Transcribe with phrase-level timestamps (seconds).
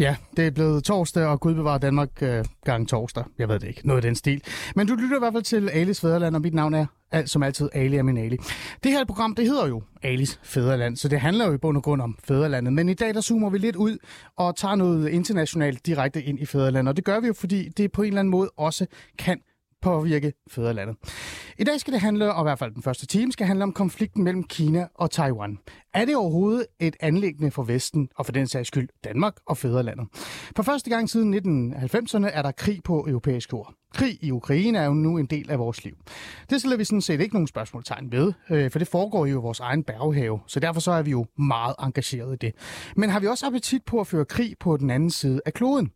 [0.00, 3.24] Ja, det er blevet torsdag, og Gud bevarer Danmark øh, gang torsdag.
[3.38, 3.86] Jeg ved det ikke.
[3.86, 4.42] Noget af den stil.
[4.74, 7.42] Men du lytter i hvert fald til Alice Fæderland, og mit navn er alt, som
[7.42, 8.36] altid Ali Ali.
[8.84, 11.82] Det her program, det hedder jo Alis Fæderland, så det handler jo i bund og
[11.82, 12.72] grund om Fæderlandet.
[12.72, 13.98] Men i dag, der zoomer vi lidt ud
[14.36, 16.88] og tager noget internationalt direkte ind i Fæderlandet.
[16.90, 18.86] Og det gør vi jo, fordi det på en eller anden måde også
[19.18, 19.40] kan
[19.82, 20.96] påvirke fædrelandet.
[21.58, 23.72] I dag skal det handle, og i hvert fald den første time, skal handle om
[23.72, 25.58] konflikten mellem Kina og Taiwan.
[25.96, 30.08] Er det overhovedet et anlæggende for Vesten, og for den sags skyld Danmark og fædrelandet?
[30.56, 33.74] For første gang siden 1990'erne er der krig på europæisk jord.
[33.94, 35.94] Krig i Ukraine er jo nu en del af vores liv.
[36.50, 39.42] Det stiller vi sådan set ikke nogen spørgsmålstegn ved, øh, for det foregår jo i
[39.42, 42.54] vores egen baghave, så derfor så er vi jo meget engageret i det.
[42.96, 45.90] Men har vi også appetit på at føre krig på den anden side af kloden?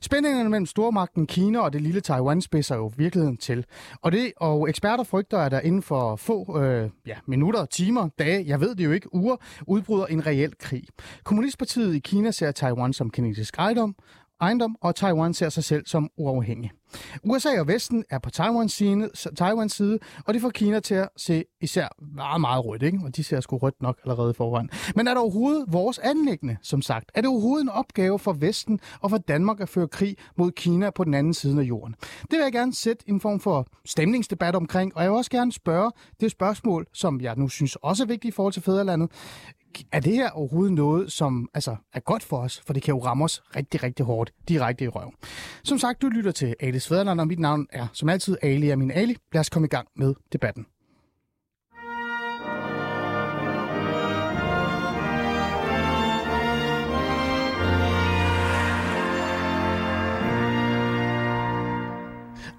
[0.00, 3.64] Spændingerne mellem stormagten Kina og det lille Taiwan spidser jo virkeligheden til.
[4.02, 8.44] Og, det, og eksperter frygter, at der inden for få øh, ja, minutter, timer, dage,
[8.46, 9.35] jeg ved det jo ikke, uger,
[9.66, 10.84] udbryder en reel krig.
[11.24, 13.94] Kommunistpartiet i Kina ser Taiwan som kinesisk ejendom,
[14.40, 16.70] ejendom, og Taiwan ser sig selv som uafhængig.
[17.24, 21.08] USA og Vesten er på Taiwans side, Taiwans side, og det får Kina til at
[21.16, 23.00] se især meget, meget rødt, ikke?
[23.04, 24.70] og de ser sgu rødt nok allerede foran.
[24.96, 27.10] Men er det overhovedet vores anlæggende, som sagt?
[27.14, 30.90] Er det overhovedet en opgave for Vesten og for Danmark at føre krig mod Kina
[30.90, 31.94] på den anden side af jorden?
[32.00, 35.52] Det vil jeg gerne sætte en form for stemningsdebat omkring, og jeg vil også gerne
[35.52, 39.10] spørge det spørgsmål, som jeg nu synes også er vigtigt i forhold til fædrelandet
[39.92, 42.62] er det her overhovedet noget, som altså, er godt for os?
[42.66, 45.12] For det kan jo ramme os rigtig, rigtig hårdt direkte i røven.
[45.64, 48.90] Som sagt, du lytter til Ali Fæderland, og mit navn er som altid Ali min
[48.90, 49.16] Ali.
[49.32, 50.66] Lad os komme i gang med debatten.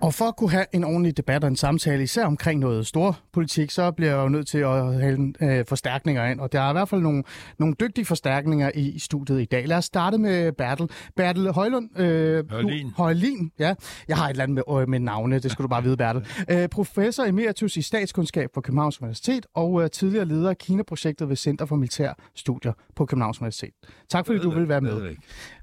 [0.02, 3.20] Og for at kunne have en ordentlig debat og en samtale, især omkring noget stor
[3.34, 6.40] politik, så bliver jeg jo nødt til at hælde øh, forstærkninger ind.
[6.40, 7.24] Og der er i hvert fald nogle,
[7.60, 9.68] nogle dygtige forstærkninger i, i studiet i dag.
[9.68, 10.90] Lad os starte med Bertel.
[11.16, 12.00] Bertel Højlund.
[12.00, 12.92] Øh, Højlin.
[12.98, 13.74] Højlin, ja.
[14.08, 16.28] Jeg har et eller andet med, øh, med navne, det skal du bare vide, Bertel.
[16.50, 21.36] Øh, professor emeritus i statskundskab på Københavns Universitet og øh, tidligere leder af Kina-projektet ved
[21.36, 23.74] Center for Militær Studier på Københavns Universitet.
[24.10, 25.16] Tak fordi du vil være med.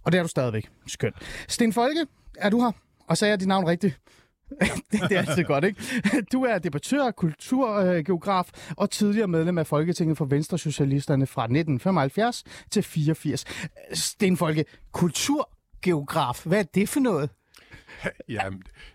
[0.05, 0.69] Og det er du stadigvæk.
[0.87, 1.15] Skønt.
[1.49, 2.07] Sten Folke,
[2.39, 2.71] er du her?
[3.09, 4.01] Og sagde jeg dit navn rigtigt?
[4.61, 5.83] Det, det er altid godt, ikke?
[6.33, 12.83] Du er debattør, kulturgeograf og tidligere medlem af Folketinget for Venstre Socialisterne fra 1975 til
[12.83, 13.45] 84.
[13.93, 17.31] Stenfolke, kulturgeograf, hvad er det for noget?
[18.29, 18.43] Ja,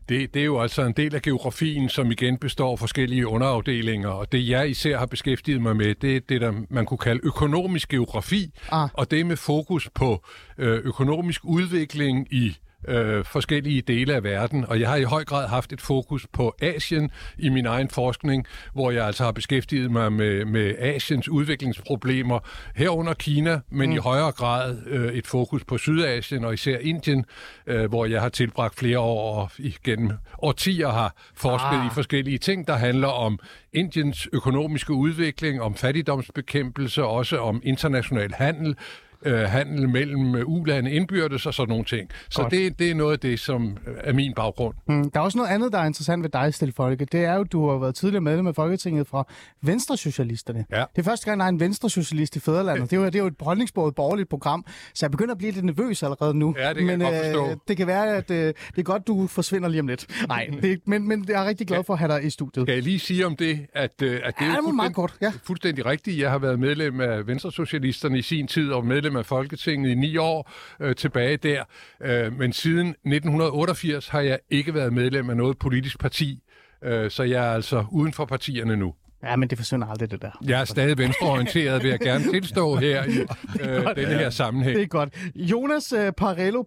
[0.10, 4.10] det, det er jo altså en del af geografien, som igen består af forskellige underafdelinger,
[4.10, 7.22] og det jeg især har beskæftiget mig med, det er det, der man kunne kalde
[7.24, 8.90] økonomisk geografi, ah.
[8.94, 10.26] og det med fokus på
[10.58, 12.58] øh, økonomisk udvikling i
[12.88, 16.56] øh, forskellige dele af verden, og jeg har i høj grad haft et fokus på
[16.62, 22.40] Asien i min egen forskning, hvor jeg altså har beskæftiget mig med, med Asiens udviklingsproblemer
[22.76, 23.96] herunder Kina, men mm.
[23.96, 27.26] i højere grad øh, et fokus på Sydasien og især Indien,
[27.68, 30.12] øh, hvor jeg har tilbragt flere år og igennem
[30.42, 31.86] årtier har forsket ah.
[31.86, 33.40] i forskellige ting, der handler om
[33.74, 38.76] Indiens økonomiske udvikling, om fattigdomsbekæmpelse, også om international handel,
[39.26, 42.10] øh, handel mellem øh, ulande indbyrdes og sådan nogle ting.
[42.30, 44.76] Så det, det er noget af det, som er min baggrund.
[44.88, 45.12] Mm.
[45.12, 47.06] Der er også noget andet, der er interessant ved dig, Stil Folke.
[47.06, 49.28] Det er jo, du har været tidligere medlem af Folketinget fra
[49.62, 50.66] Venstre-Socialisterne.
[50.72, 50.84] Ja.
[50.96, 52.92] Det er første gang, der er en Venstre-socialist i Fæderlandet.
[52.92, 55.52] Det er jo, det er jo et holdningsbordet borgerligt program, så jeg begynder at blive
[55.52, 56.56] lidt nervøs allerede nu.
[56.58, 59.28] Ja, det kan men, jeg øh, det kan være, at øh, det er godt, du
[59.28, 60.06] forsvinder lige om lidt.
[60.28, 62.66] Nej, det, men, men jeg er rigtig glad for at have dig i studiet.
[62.66, 65.14] Kan jeg lige sige om det, at, øh, at det ja, er fuldstændig, meget kort.
[65.22, 65.32] Ja.
[65.44, 66.20] fuldstændig rigtigt.
[66.20, 70.18] Jeg har været medlem af Venstre-socialisterne i sin tid og medlem af Folketinget i ni
[70.18, 71.64] år øh, tilbage der.
[72.02, 76.44] Øh, men siden 1988 har jeg ikke været medlem af noget politisk parti,
[76.84, 78.94] øh, så jeg er altså uden for partierne nu.
[79.24, 80.32] Ja, men det forsvinder aldrig, det der.
[80.48, 83.18] Jeg er stadig venstreorienteret, vil jeg gerne tilstå her i
[83.62, 84.76] øh, denne her sammenhæng.
[84.76, 85.10] Det er godt.
[85.36, 86.64] Jonas uh, Parello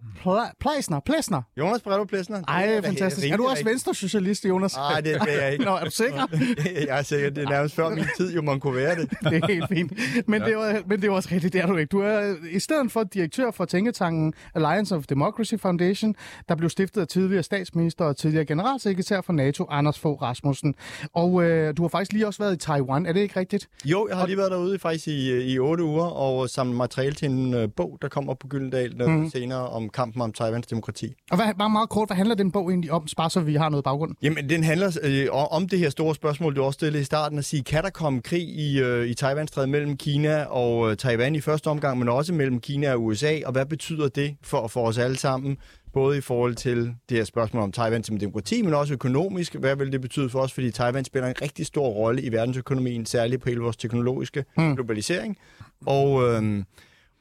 [0.59, 0.99] Pleisner.
[0.99, 1.41] Plesner.
[1.57, 2.43] Jonas Parello Plesner.
[2.47, 3.27] Ej, fantastisk.
[3.27, 4.75] Er du også venstresocialist, Jonas?
[4.75, 5.65] Nej, det er jeg ikke.
[5.65, 6.27] Nå, er du sikker?
[6.89, 7.29] jeg er sikker.
[7.29, 9.09] Det er nærmest før min tid, jo man kunne være det.
[9.29, 9.93] det er helt fint.
[10.27, 10.47] Men, ja.
[10.47, 11.89] det, er, men det er også rigtigt, det er du ikke.
[11.89, 16.15] Du er i stedet for direktør for tænketanken Alliance of Democracy Foundation,
[16.49, 20.75] der blev stiftet af tidligere statsminister og tidligere generalsekretær for NATO, Anders Fogh Rasmussen.
[21.13, 23.69] Og øh, du har faktisk lige også været i Taiwan, er det ikke rigtigt?
[23.85, 27.29] Jo, jeg har lige været derude faktisk i, i otte uger og samlet materiale til
[27.29, 29.29] en uh, bog, der kommer på Gyldendal mm.
[29.29, 31.13] senere om kampen om Taiwans demokrati.
[31.31, 33.69] Og hvad, bare meget kort, hvad handler den bog egentlig om, bare så vi har
[33.69, 34.15] noget baggrund?
[34.21, 37.45] Jamen, den handler øh, om det her store spørgsmål, du også stillede i starten, at
[37.45, 41.41] sige, kan der komme krig i, øh, i Taiwan mellem Kina og øh, Taiwan i
[41.41, 44.97] første omgang, men også mellem Kina og USA, og hvad betyder det for, for os
[44.97, 45.57] alle sammen?
[45.93, 49.55] Både i forhold til det her spørgsmål om Taiwan som demokrati, men også økonomisk.
[49.55, 50.53] Hvad vil det betyde for os?
[50.53, 54.75] Fordi Taiwan spiller en rigtig stor rolle i verdensøkonomien, særligt på hele vores teknologiske mm.
[54.75, 55.37] globalisering.
[55.85, 56.65] Og, øhm,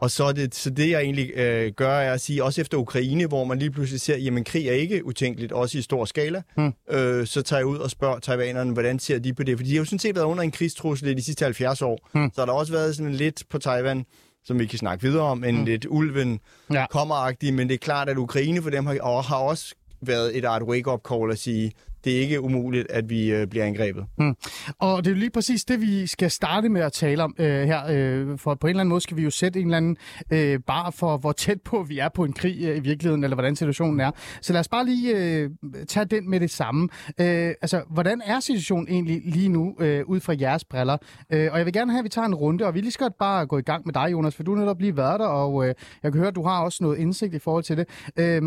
[0.01, 3.27] og så, det, så det, jeg egentlig øh, gør, er at sige, også efter Ukraine,
[3.27, 6.73] hvor man lige pludselig ser, jamen krig er ikke utænkeligt, også i stor skala, mm.
[6.91, 9.59] øh, så tager jeg ud og spørger taiwanerne, hvordan ser de på det?
[9.59, 12.09] Fordi de har jo sådan set været under en krigstrussel i de sidste 70 år,
[12.15, 12.31] mm.
[12.35, 14.05] så har der også været sådan lidt på Taiwan,
[14.45, 15.65] som vi kan snakke videre om, en mm.
[15.65, 16.41] lidt ulven
[16.73, 16.87] ja.
[16.91, 17.15] kommer
[17.55, 20.63] men det er klart, at Ukraine for dem har, og har også været et art
[20.63, 21.73] wake-up call at sige,
[22.05, 24.05] det er ikke umuligt, at vi øh, bliver angrebet.
[24.19, 24.35] Mm.
[24.79, 27.47] Og det er jo lige præcis det, vi skal starte med at tale om øh,
[27.47, 27.81] her.
[27.91, 29.97] Øh, for på en eller anden måde skal vi jo sætte en eller anden
[30.33, 33.35] øh, bar for, hvor tæt på vi er på en krig øh, i virkeligheden, eller
[33.35, 34.11] hvordan situationen er.
[34.41, 35.51] Så lad os bare lige øh,
[35.89, 36.89] tage den med det samme.
[37.21, 37.27] Øh,
[37.63, 40.97] altså, hvordan er situationen egentlig lige nu, øh, ud fra jeres briller?
[41.33, 43.09] Øh, og jeg vil gerne have, at vi tager en runde, og vi lige skal
[43.19, 45.69] bare gå i gang med dig, Jonas, for du er netop lige været der, og
[45.69, 47.87] øh, jeg kan høre, at du har også noget indsigt i forhold til det.
[48.17, 48.43] Øh,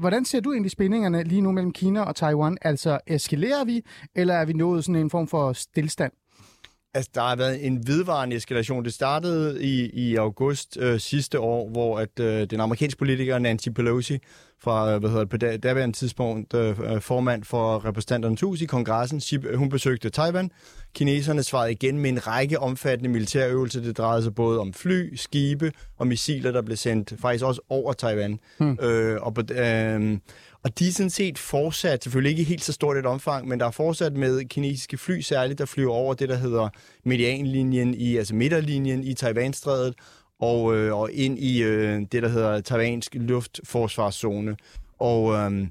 [0.00, 2.58] hvordan ser du egentlig spændingerne lige nu mellem Kina og Taiwan?
[2.62, 3.82] Altså, eskalerer vi,
[4.14, 6.12] eller er vi nået sådan en form for stillstand?
[6.94, 8.84] Altså, der har været en vedvarende eskalation.
[8.84, 13.68] Det startede i, i august øh, sidste år, hvor at øh, den amerikanske politiker Nancy
[13.68, 14.18] Pelosi
[14.58, 18.66] fra, øh, hvad hedder det, på daværende tidspunkt øh, øh, formand for repræsentanternes hus i
[18.66, 19.22] kongressen,
[19.54, 20.50] hun besøgte Taiwan.
[20.94, 23.80] Kineserne svarede igen med en række omfattende militærøvelser.
[23.80, 27.92] Det drejede sig både om fly, skibe og missiler, der blev sendt faktisk også over
[27.92, 28.38] Taiwan.
[28.58, 28.78] Hmm.
[28.82, 30.18] Øh, og, øh,
[30.64, 33.60] og de er sådan set fortsat, selvfølgelig ikke i helt så stort et omfang, men
[33.60, 36.68] der er fortsat med kinesiske fly særligt, der flyver over det, der hedder
[37.04, 39.94] medianlinjen, i, altså midterlinjen i Taiwanstrædet,
[40.40, 44.56] og, øh, og ind i øh, det, der hedder taiwansk luftforsvarszone.
[44.98, 45.66] Og, øh,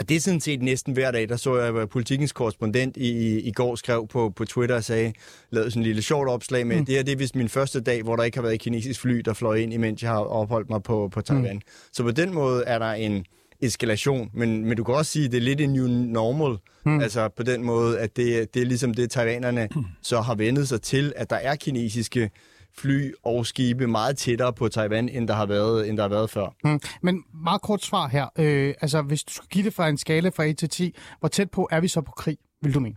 [0.00, 3.10] og det er sådan set næsten hver dag, der så jeg, at politikens korrespondent i,
[3.10, 5.12] i, i går skrev på, på Twitter og sagde,
[5.50, 6.86] lavede sådan en lille sjovt opslag med, mm.
[6.86, 9.00] det her det er vist min første dag, hvor der ikke har været et kinesisk
[9.00, 11.54] fly, der fløj ind, imens jeg har opholdt mig på, på Taiwan.
[11.54, 11.60] Mm.
[11.92, 13.24] Så på den måde er der en,
[13.60, 17.00] eskalation, men, men du kan også sige, at det er lidt en new normal, mm.
[17.00, 19.84] altså på den måde, at det, det er ligesom det, taiwanerne mm.
[20.02, 22.30] så har vendet sig til, at der er kinesiske
[22.78, 26.30] fly og skibe meget tættere på Taiwan, end der har været, end der har været
[26.30, 26.46] før.
[26.64, 26.80] Mm.
[27.02, 28.26] Men meget kort svar her.
[28.38, 31.28] Øh, altså, hvis du skulle give det fra en skala fra 1 til 10, hvor
[31.28, 32.96] tæt på er vi så på krig, vil du mene?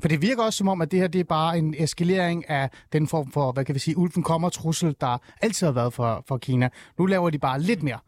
[0.00, 2.70] For det virker også som om, at det her det er bare en eskalering af
[2.92, 6.24] den form for, hvad kan vi sige, ulven kommer trussel, der altid har været for,
[6.28, 6.68] for Kina.
[6.98, 7.98] Nu laver de bare lidt mere.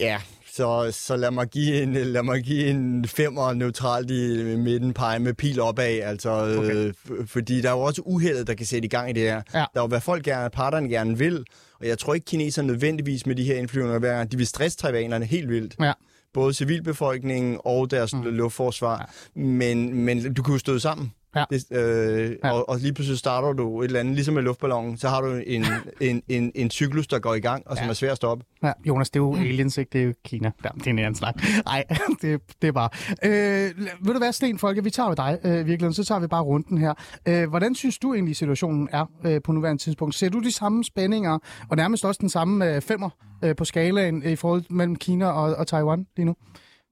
[0.00, 0.20] Ja,
[0.52, 5.18] så, så lad, mig give en, lad mig give en femmer neutralt i midten pege
[5.18, 6.92] med pil opad, altså, okay.
[7.10, 9.42] øh, fordi der er jo også uheldet, der kan sætte i gang i det her.
[9.54, 9.58] Ja.
[9.58, 11.44] Der er jo, hvad folk gerne, parterne gerne vil,
[11.80, 14.78] og jeg tror ikke, kineserne nødvendigvis med de her indflyvninger hver gang, de vil stresse
[14.78, 15.74] taiwanerne helt vildt.
[15.80, 15.92] Ja
[16.34, 18.22] både civilbefolkningen og deres mm.
[18.22, 18.98] luftforsvar.
[19.36, 19.40] Ja.
[19.40, 21.12] Men, men du kan jo stå sammen.
[21.36, 21.44] Ja.
[21.50, 22.52] Det, øh, ja.
[22.52, 25.28] og, og lige pludselig starter du et eller andet, ligesom med luftballonen, så har du
[25.46, 25.64] en,
[26.00, 27.90] en, en, en cyklus, der går i gang, og som ja.
[27.90, 28.44] er svær at stoppe.
[28.62, 29.90] Ja, Jonas, det er jo aliens, ikke?
[29.92, 30.50] Det er jo Kina.
[30.64, 31.34] Ja, det er en anden snak.
[31.64, 31.84] Nej,
[32.22, 32.88] det, det er bare...
[33.24, 36.26] Øh, vil du være, Sten Folke, vi tager med dig øh, virkelig, så tager vi
[36.26, 36.94] bare runden her.
[37.28, 40.14] Øh, hvordan synes du egentlig, situationen er øh, på nuværende tidspunkt?
[40.14, 41.38] Ser du de samme spændinger,
[41.68, 43.10] og nærmest også den samme øh, femmer
[43.44, 46.36] øh, på skalaen i forhold mellem Kina og, og Taiwan lige nu?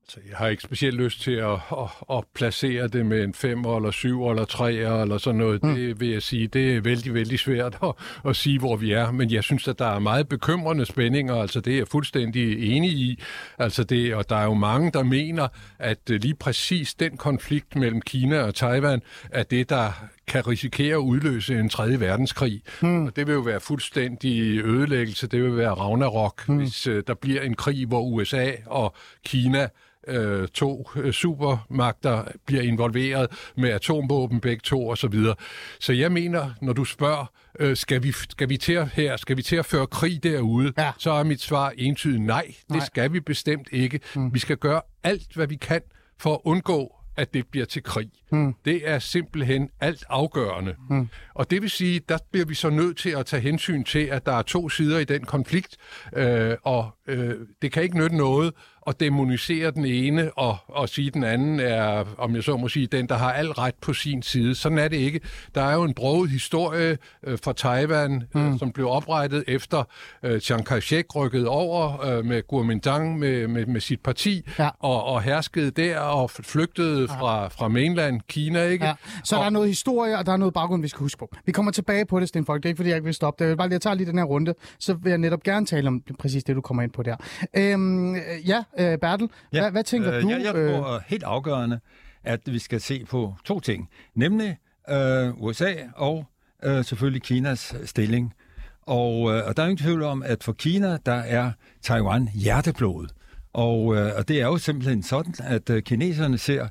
[0.08, 3.58] Så jeg har ikke specielt lyst til at, at, at placere det med en 5
[3.58, 5.62] eller 7 eller 3 eller sådan noget.
[5.62, 5.75] Mm.
[5.75, 7.92] Det vil jeg sige, det er vældig, vældig svært at,
[8.25, 9.11] at sige, hvor vi er.
[9.11, 11.35] Men jeg synes, at der er meget bekymrende spændinger.
[11.35, 13.23] Altså det er jeg fuldstændig enig i.
[13.59, 18.00] Altså det, og der er jo mange, der mener, at lige præcis den konflikt mellem
[18.00, 19.92] Kina og Taiwan er det, der
[20.31, 22.63] kan risikere at udløse en tredje verdenskrig.
[22.83, 23.07] Mm.
[23.07, 25.27] Og det vil jo være fuldstændig ødelæggelse.
[25.27, 26.57] Det vil være Ragnarok, mm.
[26.57, 28.95] hvis uh, der bliver en krig, hvor USA og
[29.25, 29.69] Kina
[30.09, 35.35] øh, to øh, supermagter bliver involveret med atomvåben begge to og så videre.
[35.81, 37.27] Så jeg mener, når du spørger,
[37.59, 40.73] øh, skal, vi, skal, vi til at, her, skal vi til at føre krig derude,
[40.79, 40.93] ja.
[40.99, 42.47] så er mit svar entydigt nej.
[42.47, 42.87] Det nej.
[42.87, 44.01] skal vi bestemt ikke.
[44.17, 44.35] Mm.
[44.35, 45.81] Vi skal gøre alt, hvad vi kan
[46.19, 48.11] for at undgå at det bliver til krig.
[48.33, 48.55] Mm.
[48.65, 50.75] Det er simpelthen alt afgørende.
[50.91, 51.09] Mm.
[51.35, 54.27] Og det vil sige, der bliver vi så nødt til at tage hensyn til, at
[54.27, 55.77] der er to sider i den konflikt,
[56.17, 58.53] øh, og øh, det kan ikke nytte noget
[58.87, 62.69] at demonisere den ene og, og sige, at den anden er, om jeg så må
[62.69, 64.55] sige, den, der har al ret på sin side.
[64.55, 65.21] Sådan er det ikke.
[65.55, 68.53] Der er jo en broget historie øh, fra Taiwan, mm.
[68.53, 69.85] øh, som blev oprettet efter
[70.23, 74.69] øh, Chiang Kai-shek rykkede over øh, med Kuomintang med, med, med sit parti ja.
[74.79, 78.85] og, og herskede der og flygtede fra, fra mainland Kina, ikke?
[78.85, 78.95] Ja.
[79.25, 79.41] Så og...
[79.41, 81.35] der er noget historie, og der er noget baggrund, vi skal huske på.
[81.47, 82.62] Vi kommer tilbage på det, Stenfolk.
[82.62, 83.49] Det er ikke, fordi jeg ikke vil stoppe det.
[83.49, 85.89] Jeg vil bare lige tage lige den her runde, så vil jeg netop gerne tale
[85.89, 87.17] om præcis det, du kommer ind på der.
[87.57, 88.15] Øhm,
[88.47, 89.61] ja, øh, Bertel, ja.
[89.61, 90.29] Hvad, hvad tænker øh, du?
[90.29, 91.00] Jeg, jeg tror øh...
[91.07, 91.81] helt afgørende,
[92.25, 93.89] at vi skal se på to ting.
[94.15, 94.57] Nemlig
[94.91, 96.25] øh, USA og
[96.62, 98.35] øh, selvfølgelig Kinas stilling.
[98.83, 103.07] Og, øh, og der er ingen tvivl om, at for Kina, der er Taiwan hjerteblod.
[103.53, 106.69] Og, øh, og det er jo simpelthen sådan, at øh, kineserne ser,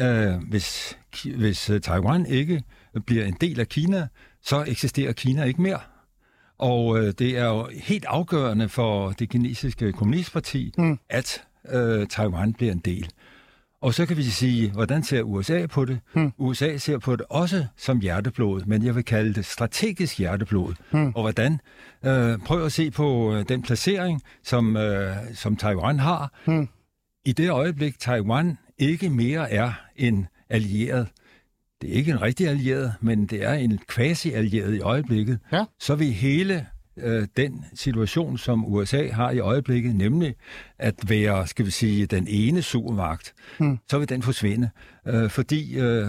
[0.00, 0.98] øh, hvis,
[1.36, 2.62] hvis øh, Taiwan ikke
[3.06, 4.08] bliver en del af Kina,
[4.42, 5.80] så eksisterer Kina ikke mere.
[6.58, 10.98] Og øh, det er jo helt afgørende for det kinesiske kommunistparti, mm.
[11.08, 13.10] at øh, Taiwan bliver en del.
[13.84, 16.00] Og så kan vi sige, hvordan ser USA på det?
[16.12, 16.32] Hmm.
[16.38, 20.74] USA ser på det også som hjerteblod, men jeg vil kalde det strategisk hjerteblod.
[20.90, 21.12] Hmm.
[21.14, 21.60] Og hvordan?
[22.04, 26.32] Øh, prøv at se på øh, den placering, som, øh, som Taiwan har.
[26.44, 26.68] Hmm.
[27.24, 31.08] I det øjeblik, Taiwan ikke mere er en allieret,
[31.82, 35.64] det er ikke en rigtig allieret, men det er en quasi-allieret i øjeblikket, ja.
[35.78, 36.66] så vil hele
[36.96, 40.34] øh, den situation, som USA har i øjeblikket, nemlig
[40.78, 43.78] at være, skal vi sige, den ene supermagt, hmm.
[43.88, 44.70] så vil den forsvinde.
[45.06, 46.08] Øh, fordi øh,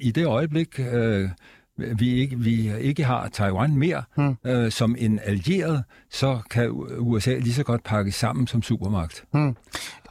[0.00, 1.28] i det øjeblik, øh,
[1.76, 4.36] vi ikke, vi ikke har Taiwan mere hmm.
[4.44, 9.24] øh, som en allieret, så kan USA lige så godt pakke sammen som supermagt.
[9.32, 9.56] Hmm.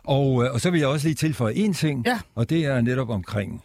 [0.07, 2.19] Og, øh, og så vil jeg også lige tilføje en ting, ja.
[2.35, 3.63] og det er netop omkring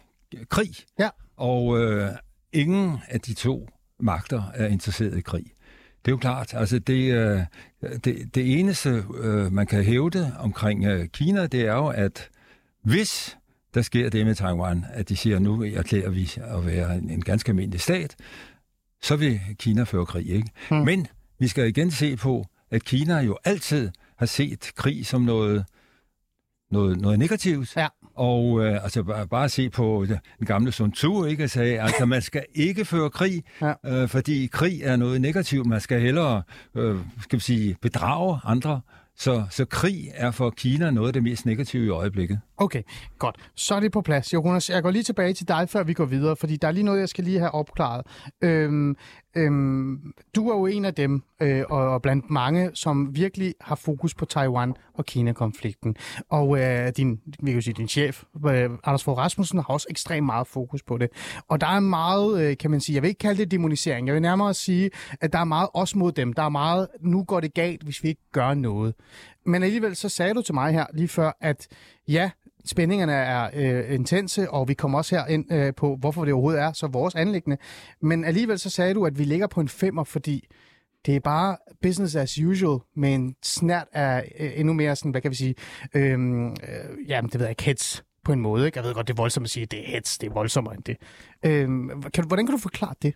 [0.49, 0.71] krig.
[0.99, 1.09] Ja.
[1.37, 2.09] Og øh,
[2.53, 3.69] ingen af de to
[3.99, 5.45] magter er interesseret i krig.
[6.05, 6.53] Det er jo klart.
[6.53, 7.41] Altså det, øh,
[8.03, 12.29] det, det eneste, øh, man kan hævde omkring øh, Kina, det er jo, at
[12.83, 13.37] hvis
[13.73, 17.49] der sker det med Taiwan, at de siger, nu erklærer vi at være en ganske
[17.49, 18.15] almindelig stat,
[19.01, 20.29] så vil Kina føre krig.
[20.29, 20.49] Ikke?
[20.69, 20.77] Hmm.
[20.77, 21.07] Men
[21.39, 25.65] vi skal igen se på, at Kina jo altid har set krig som noget,
[26.71, 27.77] noget, noget negativt.
[27.77, 27.87] Ja.
[28.15, 30.05] Og øh, altså bare, bare se på
[30.39, 31.47] den gamle Sun Tzu, ikke?
[31.47, 33.73] Sagde, altså man skal ikke føre krig, ja.
[33.85, 35.67] øh, fordi krig er noget negativt.
[35.67, 36.43] Man skal hellere,
[36.75, 38.81] øh, skal vi sige, bedrage andre.
[39.15, 42.39] Så, så krig er for Kina noget af det mest negative i øjeblikket.
[42.57, 42.81] Okay,
[43.19, 43.35] godt.
[43.55, 44.33] Så er det på plads.
[44.33, 46.83] Jonas, jeg går lige tilbage til dig, før vi går videre, fordi der er lige
[46.83, 48.05] noget, jeg skal lige have opklaret.
[48.41, 48.95] Øhm,
[49.35, 54.13] øhm, du er jo en af dem, øh, og blandt mange, som virkelig har fokus
[54.13, 55.95] på Taiwan og Kina-konflikten.
[56.29, 60.25] Og øh, din, vi kan sige, din chef, øh, Anders Fogh Rasmussen, har også ekstremt
[60.25, 61.09] meget fokus på det.
[61.47, 64.13] Og der er meget, øh, kan man sige, jeg vil ikke kalde det demonisering, jeg
[64.13, 64.89] vil nærmere sige,
[65.21, 66.33] at der er meget os mod dem.
[66.33, 68.93] Der er meget, nu går det galt, hvis vi ikke gør noget.
[69.45, 71.67] Men alligevel så sagde du til mig her lige før, at
[72.07, 72.31] ja,
[72.65, 76.61] spændingerne er øh, intense, og vi kommer også her ind øh, på, hvorfor det overhovedet
[76.61, 77.57] er så vores anlæggende.
[78.01, 80.47] Men alligevel så sagde du, at vi ligger på en femmer, fordi
[81.05, 85.21] det er bare business as usual, med en snært af øh, endnu mere sådan, hvad
[85.21, 85.55] kan vi sige,
[85.95, 86.49] øh, øh,
[87.07, 88.65] jamen det ved jeg ikke, hits på en måde.
[88.65, 88.77] Ikke?
[88.77, 90.75] Jeg ved godt, det er voldsomt at sige, at det er hets, det er voldsommere
[90.75, 90.97] end det.
[91.45, 91.67] Øh,
[92.13, 93.13] kan, hvordan kan du forklare det?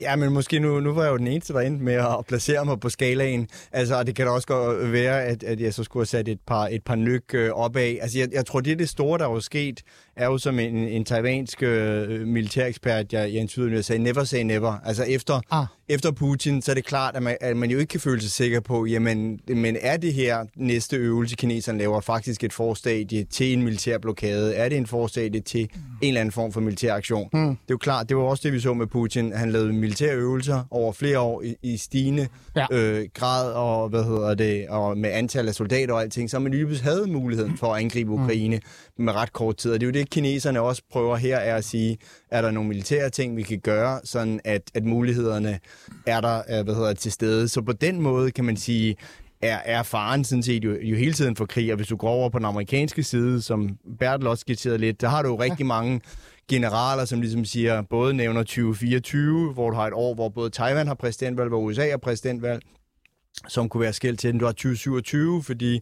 [0.00, 2.64] Ja, men måske nu, nu var jeg jo den eneste, der endte med at placere
[2.64, 3.48] mig på skalaen.
[3.72, 6.28] Altså, og det kan da også godt være, at, at jeg så skulle have sat
[6.28, 7.96] et par, et par nyk øh, opad.
[8.00, 9.82] Altså, jeg, jeg tror, det er det store, der er sket,
[10.20, 14.74] er jo som en, en taiwansk øh, militærekspert, jeg, jeg jeg sagde, never say never.
[14.84, 15.66] Altså, efter, ah.
[15.88, 18.30] efter Putin, så er det klart, at man, at man jo ikke kan føle sig
[18.30, 23.52] sikker på, jamen, men er det her næste øvelse, kineserne laver, faktisk et forstadie til
[23.52, 24.54] en militær blokade?
[24.54, 25.80] Er det en forstadie til mm.
[26.02, 27.28] en eller anden form for militær aktion?
[27.32, 27.46] Mm.
[27.46, 29.32] Det er jo klart, det var også det, vi så med Putin.
[29.32, 32.66] Han lavede militære øvelser over flere år i, i stigende ja.
[32.72, 36.52] øh, grad og, hvad hedder det, og med antal af soldater og alting, så man
[36.52, 38.22] dybest havde muligheden for at angribe mm.
[38.22, 39.04] Ukraine mm.
[39.04, 39.72] med ret kort tid.
[39.72, 41.98] Og det er jo det, kineserne også prøver her, er at sige,
[42.30, 45.58] er der nogle militære ting, vi kan gøre, sådan at, at mulighederne
[46.06, 47.48] er der øh, hvad hedder det, til stede.
[47.48, 48.96] Så på den måde kan man sige,
[49.42, 52.08] er, er faren sådan set jo, jo hele tiden for krig, og hvis du går
[52.08, 55.66] over på den amerikanske side, som Bertel også skitserede lidt, der har du jo rigtig
[55.66, 56.00] mange
[56.48, 60.86] generaler, som ligesom siger, både nævner 2024, hvor du har et år, hvor både Taiwan
[60.86, 62.62] har præsidentvalg, hvor USA har præsidentvalg,
[63.48, 64.40] som kunne være skilt til den.
[64.40, 65.80] Du har 2027, fordi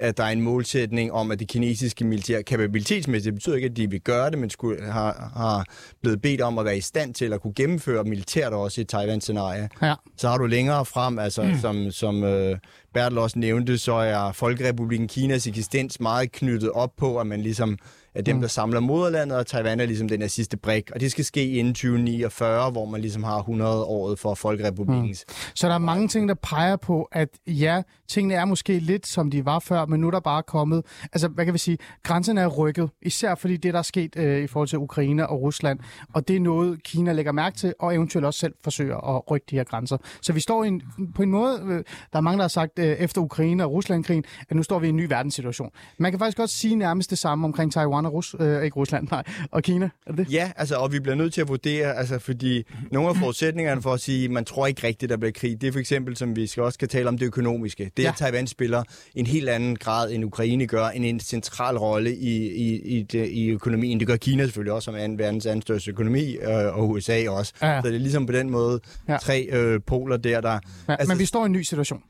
[0.00, 3.76] at der er en målsætning om, at det kinesiske militær kapabilitetsmæssigt, det betyder ikke, at
[3.76, 5.64] de vil gøre det, men skulle, har, har
[6.00, 9.68] blevet bedt om at være i stand til at kunne gennemføre militært også i Taiwan-scenarie.
[9.82, 9.94] Ja.
[10.16, 11.58] Så har du længere frem, altså mm.
[11.60, 12.58] som, som øh,
[12.94, 17.78] Bertel også nævnte, så er Folkerepubliken Kinas eksistens meget knyttet op på, at man ligesom
[18.18, 18.40] er dem, mm.
[18.40, 20.90] der samler moderlandet, og Taiwan er ligesom den her sidste brik.
[20.94, 25.24] Og det skal ske inden 2049, hvor man ligesom har 100-året for Folkerepublikens.
[25.28, 25.34] Mm.
[25.54, 29.30] Så der er mange ting, der peger på, at ja, tingene er måske lidt, som
[29.30, 30.82] de var før, men nu er der bare kommet...
[31.12, 31.78] Altså, hvad kan vi sige?
[32.02, 35.42] Grænsen er rykket, især fordi det, der er sket øh, i forhold til Ukraine og
[35.42, 35.78] Rusland.
[36.14, 39.46] Og det er noget, Kina lægger mærke til, og eventuelt også selv forsøger at rykke
[39.50, 39.96] de her grænser.
[40.22, 40.82] Så vi står i en,
[41.14, 41.60] på en måde...
[41.62, 44.78] Øh, der er mange, der har sagt øh, efter Ukraine og Ruslandkrigen, at nu står
[44.78, 45.70] vi i en ny verdenssituation.
[45.98, 49.08] Man kan faktisk også sige nærmest det samme omkring Taiwan og Rus, øh, ikke Rusland,
[49.10, 49.90] nej, og Kina?
[50.06, 50.32] Er det det?
[50.32, 52.62] Ja, altså, og vi bliver nødt til at vurdere, altså, fordi
[52.92, 55.68] nogle af forudsætningerne for at sige, at man tror ikke rigtigt, der bliver krig, det
[55.68, 57.90] er for eksempel, som vi skal også skal tale om, det økonomiske.
[57.96, 58.08] Det, Ja.
[58.08, 58.82] at Taiwan spiller
[59.14, 63.28] en helt anden grad, end Ukraine gør, en, en central rolle i, i, i, det,
[63.28, 63.98] i økonomien.
[64.00, 66.48] Det gør Kina selvfølgelig også, som er en verdens anden største økonomi, øh,
[66.78, 67.52] og USA også.
[67.62, 67.80] Ja.
[67.82, 69.16] Så det er ligesom på den måde Ja.
[69.16, 70.50] tre øh, poler der, der...
[70.52, 72.02] Ja, altså, men vi står i en ny situation.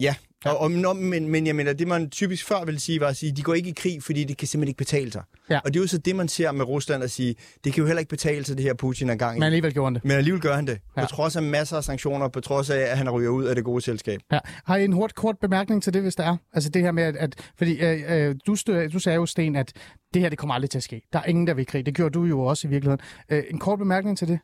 [0.00, 3.06] Ja, og, og, nå, men, men jeg mener, det man typisk før vil sige, var
[3.06, 5.22] at sige, de går ikke i krig, fordi det kan simpelthen ikke betale sig.
[5.50, 5.60] Ja.
[5.64, 7.34] Og det er jo så det, man ser med Rusland at sige,
[7.64, 9.38] det kan jo heller ikke betale sig, det her Putin er gang i.
[9.38, 10.04] Men alligevel gjorde han det.
[10.04, 10.72] Men alligevel gør han det.
[10.72, 11.00] Ja.
[11.00, 11.06] Ja.
[11.06, 13.64] På trods af masser af sanktioner, på trods af, at han ryger ud af det
[13.64, 14.20] gode selskab.
[14.32, 14.38] Ja.
[14.44, 16.36] Har I en hurtig, kort bemærkning til det, hvis der er?
[16.52, 17.16] Altså det her med, at...
[17.16, 19.72] at fordi øh, øh, du, stø, du sagde jo, Sten, at
[20.14, 21.02] det her, det kommer aldrig til at ske.
[21.12, 21.86] Der er ingen, der vil i krig.
[21.86, 23.00] Det gjorde du jo også i virkeligheden.
[23.28, 24.38] Øh, en kort bemærkning til det?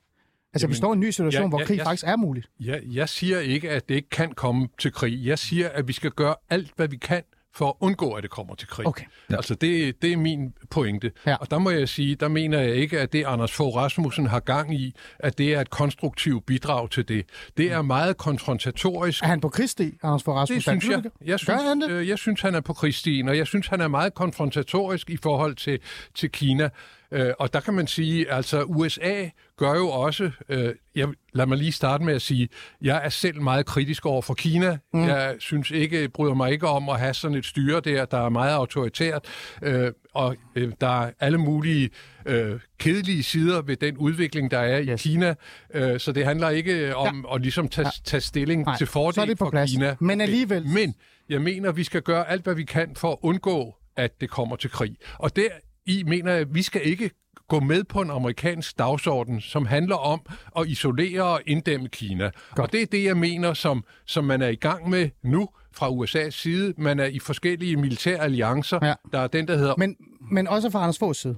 [0.55, 1.85] Altså, Jamen, vi står i en ny situation, ja, hvor ja, krig ja.
[1.85, 2.51] faktisk er muligt.
[2.61, 5.27] Jeg, jeg siger ikke, at det ikke kan komme til krig.
[5.27, 7.23] Jeg siger, at vi skal gøre alt, hvad vi kan
[7.55, 8.87] for at undgå, at det kommer til krig.
[8.87, 9.05] Okay.
[9.31, 9.37] Ja.
[9.37, 11.13] Altså, det, det er min pointe.
[11.27, 11.35] Ja.
[11.35, 14.41] Og der må jeg sige, der mener jeg ikke, at det Anders Fogh Rasmussen har
[14.41, 17.27] gang i, at det er et konstruktivt bidrag til det.
[17.57, 19.23] Det er meget konfrontatorisk.
[19.23, 20.81] Er han på krigssti, Anders Fogh Det Rasmussen?
[20.81, 21.11] synes jeg.
[21.27, 21.91] Jeg synes, Gør han det?
[21.91, 25.17] øh, jeg synes, han er på krigsstien, og jeg synes, han er meget konfrontatorisk i
[25.17, 25.79] forhold til,
[26.15, 26.69] til Kina.
[27.13, 31.59] Øh, og der kan man sige, altså USA gør jo også, øh, jeg, lad mig
[31.59, 32.49] lige starte med at sige,
[32.83, 34.79] jeg er selv meget kritisk over for Kina.
[34.93, 35.03] Mm.
[35.07, 38.29] Jeg synes ikke, bryder mig ikke om at have sådan et styre der, der er
[38.29, 39.25] meget autoritært,
[39.63, 41.91] øh, og øh, der er alle mulige
[42.27, 45.03] øh, kedelige sider ved den udvikling, der er i Yes.
[45.03, 45.35] Kina.
[45.75, 47.35] Øh, så det handler ikke om ja.
[47.35, 47.91] at ligesom tage, Ja.
[48.05, 49.71] tage stilling Nej, til fordel for plads.
[49.71, 49.97] Kina.
[50.01, 50.95] Men alligevel- Men
[51.29, 54.57] jeg mener, vi skal gøre alt, hvad vi kan for at undgå, at det kommer
[54.57, 54.97] til krig.
[55.19, 55.49] Og der
[55.87, 57.11] i mener at vi skal ikke
[57.49, 60.21] gå med på en amerikansk dagsorden, som handler om
[60.59, 62.25] at isolere og inddæmme Kina.
[62.25, 62.59] Godt.
[62.59, 65.89] Og det er det, jeg mener, som, som man er i gang med nu fra
[65.91, 66.75] USA's side.
[66.79, 68.79] Man er i forskellige militære alliancer.
[68.83, 68.95] Ja.
[69.13, 69.75] Der er den, der hedder...
[69.79, 69.97] Men,
[70.31, 71.37] men også fra Anders Foghs side.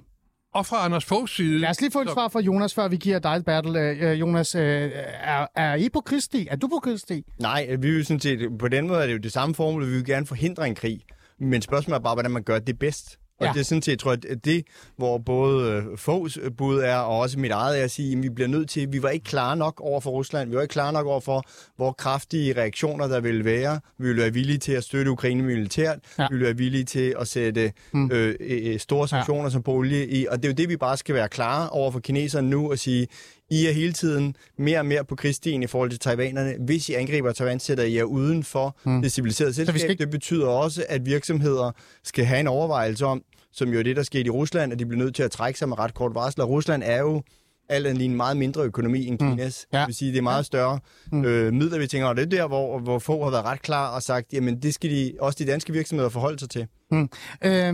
[0.55, 1.59] Og fra Anders Foghs side...
[1.59, 3.81] Lad os lige få et så- svar fra Jonas, før vi giver dig et battle.
[3.81, 4.91] Øh, Jonas, øh,
[5.23, 6.47] er, er I på krigssti?
[6.51, 7.23] Er du på krigssti?
[7.41, 9.93] Nej, vi vil sådan set, på den måde er det jo det samme formål, vi
[9.93, 11.01] vil gerne forhindre en krig.
[11.41, 13.19] Men spørgsmålet er bare, hvordan man gør det bedst.
[13.43, 13.53] Og Ja.
[13.53, 14.65] det er sådan set, tror jeg, at det,
[14.97, 18.29] hvor både øh, Foghs bud er, og også mit eget er at sige, at vi
[18.29, 20.93] bliver nødt til, vi var ikke klare nok over for Rusland, vi var ikke klare
[20.93, 21.43] nok over for,
[21.76, 23.81] hvor kraftige reaktioner der ville være.
[23.99, 26.23] Vi ville være villige til at støtte Ukraine militært, Ja.
[26.23, 26.28] ja.
[26.31, 28.11] vi ville være villige til at sætte mm.
[28.13, 29.50] øh, øh, store sanktioner ja.
[29.50, 31.91] som på olie i, og det er jo det, vi bare skal være klare over
[31.91, 33.07] for kineserne nu og sige,
[33.52, 36.54] I er hele tiden mere og mere på krigsstien i forhold til taiwanerne.
[36.60, 39.02] Hvis I angriber Taiwan, sætter I jer uden for mm.
[39.02, 39.75] det civiliserede selskab.
[39.91, 41.73] ikke- Det betyder også, at virksomheder
[42.04, 44.86] skal have en overvejelse om, som jo er det, der skete i Rusland, at de
[44.86, 46.41] bliver nødt til at trække sig med ret kort varsel.
[46.41, 47.23] Og Rusland er jo
[47.69, 49.67] alt andet lige en meget mindre økonomi end Kinas.
[49.73, 49.79] Ja.
[49.79, 50.79] Det vil sige, det er meget større
[51.13, 51.25] mm.
[51.25, 52.09] øh, midler, vi tænker.
[52.09, 54.75] Og det er der, hvor, hvor få har været ret klar og sagt, jamen det
[54.75, 56.67] skal de, også de danske virksomheder forholde sig til.
[56.93, 57.09] Øhm,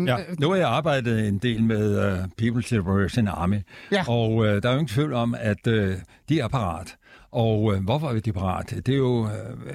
[0.06, 3.58] Ja, nu har jeg arbejdet en del med uh, People's Liberation Army,
[3.92, 4.04] Ja.
[4.08, 5.74] og uh, der er jo ingen tvivl om, at uh,
[6.28, 6.96] de er parat.
[7.32, 8.70] Og uh, hvorfor er de parat?
[8.86, 9.20] Det er jo,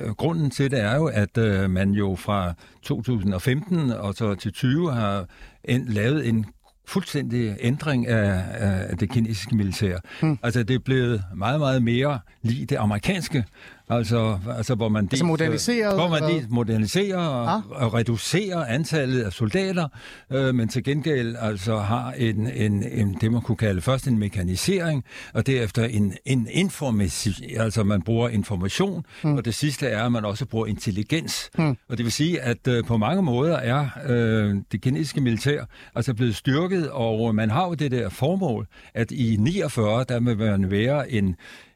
[0.06, 4.54] uh, grunden til det er jo, at uh, man jo fra 2015 og så til
[4.54, 5.26] 20 har
[5.63, 6.45] en, lavet en
[6.85, 8.43] fuldstændig ændring af,
[8.89, 9.97] af det kinesiske militær.
[10.21, 10.39] Hmm.
[10.43, 13.45] Altså det er blevet meget, meget mere lige det amerikanske,
[13.89, 17.61] altså, altså hvor man dels, moderniseret, hvor man dels moderniserer og, Ah.
[17.69, 19.87] og reducerer antallet af soldater,
[20.31, 24.17] øh, men til gengæld altså har en, en, en, det man kunne kalde først en
[24.19, 29.35] mekanisering, og derefter en, en information, altså man bruger information, mm.
[29.37, 31.49] og det sidste er, at man også bruger intelligens.
[31.57, 31.69] Mm.
[31.89, 35.63] Og det vil sige, at øh, på mange måder er øh, det kinesiske militær
[35.95, 40.37] altså blevet styrket, og man har jo det der formål, at i 49, der vil
[40.37, 41.35] man være en,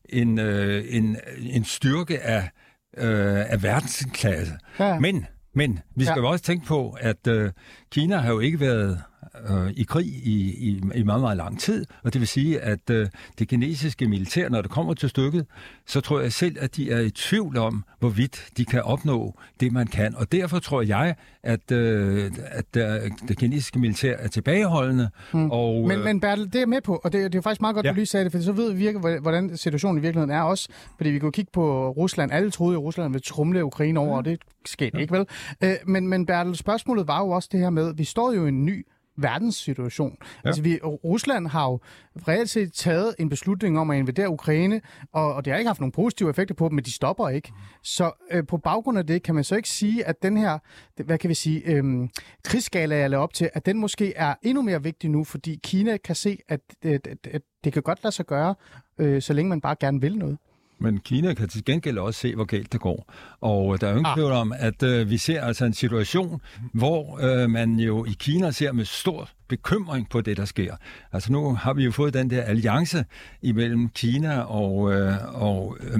[0.09, 2.49] en, øh, en, en styrke af,
[2.97, 4.53] øh, af verdensklasse.
[4.79, 4.99] Ja.
[4.99, 6.27] Men, men vi skal Ja.
[6.27, 7.51] også tænke på, at øh,
[7.91, 9.01] Kina har jo ikke været
[9.49, 12.89] øh, i krig i, i, i meget, meget lang tid, og det vil sige, at
[12.89, 13.07] øh,
[13.39, 15.45] det kinesiske militær, når det kommer til stykket,
[15.85, 19.71] så tror jeg selv, at de er i tvivl om, hvorvidt de kan opnå det,
[19.71, 20.15] man kan.
[20.15, 25.09] Og derfor tror jeg, at, øh, at øh, det kinesiske militær er tilbageholdende.
[25.33, 25.51] Mm.
[25.51, 27.41] Og, Men, øh, men Bertel, det er jeg med på, og det, det er jo
[27.41, 27.89] faktisk meget godt, ja.
[27.89, 27.93] Ja.
[27.93, 30.69] du lige sagde det, for så ved vi virkelig, hvordan situationen i virkeligheden er også.
[30.97, 32.31] Fordi vi kunne kigge på Rusland.
[32.31, 35.25] Alle troede jo, at Rusland ville trumle Ukraine over, og det skete ikke, vel?
[35.63, 38.49] Øh, men, men Bertel, spørgsmålet var jo også det her med, vi står jo i
[38.49, 38.85] en ny
[39.17, 40.17] verdenssituation.
[40.21, 40.47] Ja.
[40.47, 41.79] Altså, vi, Rusland har jo
[42.27, 45.79] reelt set taget en beslutning om at invadere Ukraine, og, og det har ikke haft
[45.79, 47.51] nogen positive effekter på dem, men de stopper ikke.
[47.83, 50.59] Så øh, på baggrund af det, kan man så ikke sige, at den her,
[51.05, 52.09] hvad kan vi sige, øhm,
[52.43, 56.15] krigsskala, jeg op til, at den måske er endnu mere vigtig nu, fordi Kina kan
[56.15, 58.55] se, at, at, at, at det kan godt lade sig gøre,
[58.97, 60.37] øh, så længe man bare gerne vil noget.
[60.79, 63.13] Men Kina kan til gengæld også se, hvor galt det går.
[63.41, 64.15] Og der er jo ingen ah.
[64.15, 66.41] tvivl om, at øh, vi ser altså en situation,
[66.73, 70.75] hvor øh, man jo i Kina ser med stor bekymring på det, der sker.
[71.11, 73.05] Altså nu har vi jo fået den der alliance
[73.41, 75.13] imellem Kina og, øh,
[75.43, 75.99] og, øh,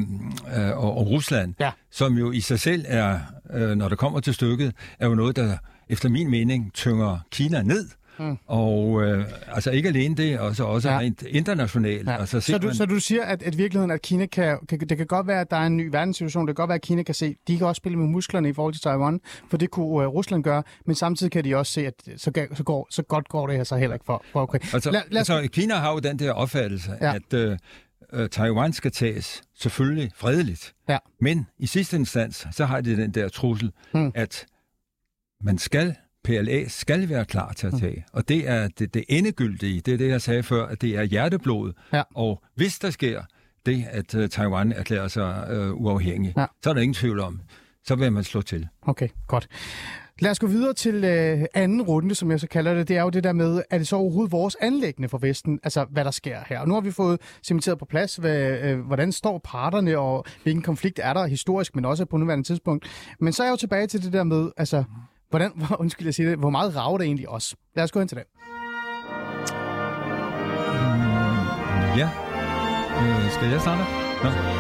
[0.57, 1.71] øh, og, og Rusland, ja.
[1.91, 3.19] som jo i sig selv er,
[3.53, 5.57] øh, når det kommer til stykket, er jo noget, der
[5.89, 7.89] efter min mening tynger Kina ned.
[8.19, 8.38] Mm.
[8.45, 10.99] Og øh, altså ikke alene det, også, også ja.
[10.99, 12.08] rent internationalt.
[12.08, 12.17] Ja.
[12.17, 12.75] Altså, så, du, man...
[12.75, 14.80] så du siger, at, at virkeligheden, at Kina kan, kan...
[14.80, 16.47] Det kan godt være, at der er en ny verdenssituation.
[16.47, 18.53] Det kan godt være, at Kina kan se, de kan også spille med musklerne i
[18.53, 20.63] forhold til Taiwan, for det kunne uh, Rusland gøre.
[20.86, 23.63] Men samtidig kan de også se, at så, så, går, så godt går det her
[23.63, 24.60] så heller ikke for, for okay.
[24.73, 25.17] Altså, lad, lad...
[25.17, 27.15] altså, Kina har jo den der opfattelse, ja.
[27.15, 27.34] at...
[27.34, 27.58] Øh,
[28.13, 30.73] øh, Taiwan skal tages selvfølgelig fredeligt.
[30.89, 30.97] Ja.
[31.21, 34.12] Men i sidste instans, så har de den der trussel, hmm.
[34.15, 34.45] at
[35.43, 35.95] man skal
[36.27, 37.79] PLA skal være klar til at mm.
[37.79, 38.05] tage.
[38.13, 41.03] Og det er det, det endegyldige, det er det, jeg sagde før, at det er
[41.03, 41.73] hjerteblod.
[41.93, 42.03] Ja.
[42.15, 43.21] Og hvis der sker
[43.65, 46.45] det, at uh, Taiwan erklærer sig uh, uafhængig, ja.
[46.63, 47.41] så er der ingen tvivl om,
[47.83, 48.67] så vil man slå til.
[48.81, 49.47] Okay, godt.
[50.19, 52.87] Lad os gå videre til øh, anden runde, som jeg så kalder det.
[52.87, 55.85] Det er jo det der med, er det så overhovedet vores anlæggende for Vesten, altså
[55.89, 56.59] hvad der sker her?
[56.59, 60.63] Og nu har vi fået cementeret på plads, hvad, øh, hvordan står parterne, og hvilken
[60.63, 62.85] konflikt er der historisk, men også på nuværende tidspunkt.
[63.19, 64.83] Men så er jeg jo tilbage til det der med, altså
[65.29, 67.55] Hvordan, undskyld, jeg siger det, hvor meget rager det egentlig os?
[67.75, 68.25] Lad os gå ind til den.
[70.87, 72.09] Mm, ja.
[73.01, 73.83] Øh, skal jeg starte?
[74.23, 74.56] Nå.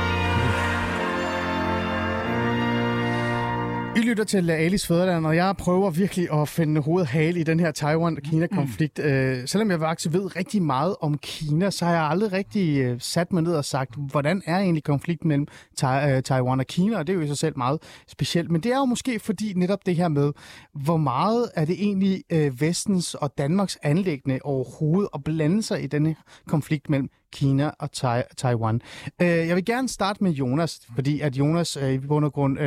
[3.97, 7.59] I lytter til Alice Fæderland, og jeg prøver virkelig at finde hovedet hale i den
[7.59, 8.97] her Taiwan-Kina-konflikt.
[8.97, 9.03] Mm.
[9.03, 13.01] Øh, selvom jeg faktisk ved rigtig meget om Kina, så har jeg aldrig rigtig øh,
[13.01, 15.47] sat mig ned og sagt, hvordan er egentlig konflikten mellem
[15.83, 18.51] øh, Taiwan og Kina, og det er jo i sig selv meget specielt.
[18.51, 20.31] Men det er jo måske fordi netop det her med,
[20.73, 22.23] hvor meget er det egentlig
[22.59, 26.15] vestens og Danmarks anlæggende overhovedet at blande sig i denne
[26.47, 28.81] konflikt mellem Kina og tai- Taiwan.
[29.19, 32.57] Jeg vil gerne starte med Jonas, fordi at Jonas i bund og grund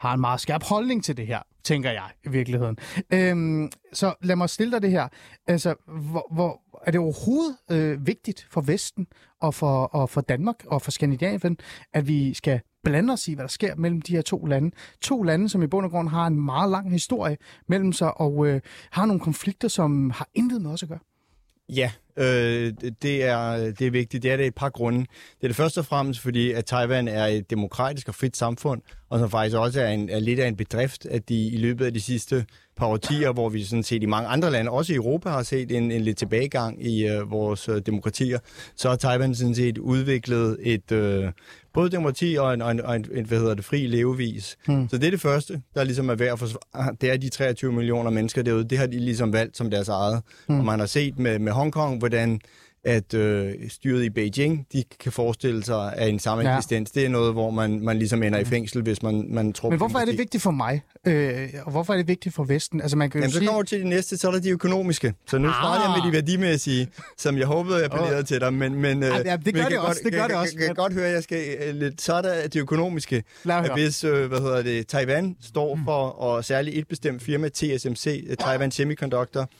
[0.00, 2.78] har en meget skarp holdning til det her, tænker jeg i virkeligheden.
[3.12, 5.08] Øhm, så lad mig stille dig det her.
[5.46, 9.06] Altså, hvor, hvor er det overhovedet øh, vigtigt for Vesten
[9.40, 11.58] og for, og for Danmark og for Skandinavien,
[11.92, 14.70] at vi skal blande os i, hvad der sker mellem de her to lande.
[15.00, 17.36] To lande, som i bund og grund har en meget lang historie
[17.68, 20.98] mellem sig og øh, har nogle konflikter, som har intet med os at gøre.
[21.68, 24.22] Ja, øh, det, er, det er vigtigt.
[24.22, 24.98] Det er det et par grunde.
[24.98, 28.82] Det er det første og fremmest, fordi at Taiwan er et demokratisk og frit samfund,
[29.10, 31.84] og som faktisk også er, en, er lidt af en bedrift, at de i løbet
[31.84, 34.96] af de sidste par årtier, hvor vi sådan set i mange andre lande, også i
[34.96, 38.38] Europa, har set en, en lidt tilbagegang i uh, vores uh, demokratier,
[38.76, 41.30] så har Taiwan sådan set udviklet et, uh,
[41.74, 44.56] både demokrati og en, og en, og en, en hvad hedder det, fri levevis.
[44.66, 44.88] Hmm.
[44.88, 46.96] Så det er det første, der ligesom er værd at forsvare.
[47.00, 48.64] Det er de 23 millioner mennesker derude.
[48.64, 50.22] Det har de ligesom valgt som deres eget.
[50.46, 50.58] Hmm.
[50.58, 52.40] Og man har set med, med Hongkong, hvordan
[52.84, 56.56] at øh, styret i Beijing, de kan forestille sig af en samme ja.
[56.56, 56.90] eksistens.
[56.90, 59.78] Det er noget, hvor man, man ligesom ender i fængsel, hvis man, man tror Men
[59.78, 60.82] hvorfor er det vigtigt for mig?
[61.06, 62.80] Øh, og hvorfor er det vigtigt for Vesten?
[62.80, 63.44] Altså, man kan Jamen, sige...
[63.44, 65.14] så kommer til det næste, så er der de økonomiske.
[65.26, 65.54] Så nu ah.
[65.54, 68.24] starter jeg med de værdimæssige, som jeg håbede, jeg appellerede oh.
[68.24, 68.52] til dig.
[68.52, 70.00] Men, men, øh, ja, det gør det også.
[70.04, 70.54] det gør det også.
[70.58, 72.02] Jeg kan godt høre, jeg skal øh, lidt...
[72.02, 73.24] Så er der det økonomiske.
[73.48, 75.84] At hvis, øh, hvad hedder det, Taiwan står mm.
[75.84, 79.50] for, og særligt et bestemt firma, TSMC, Taiwan Semiconductor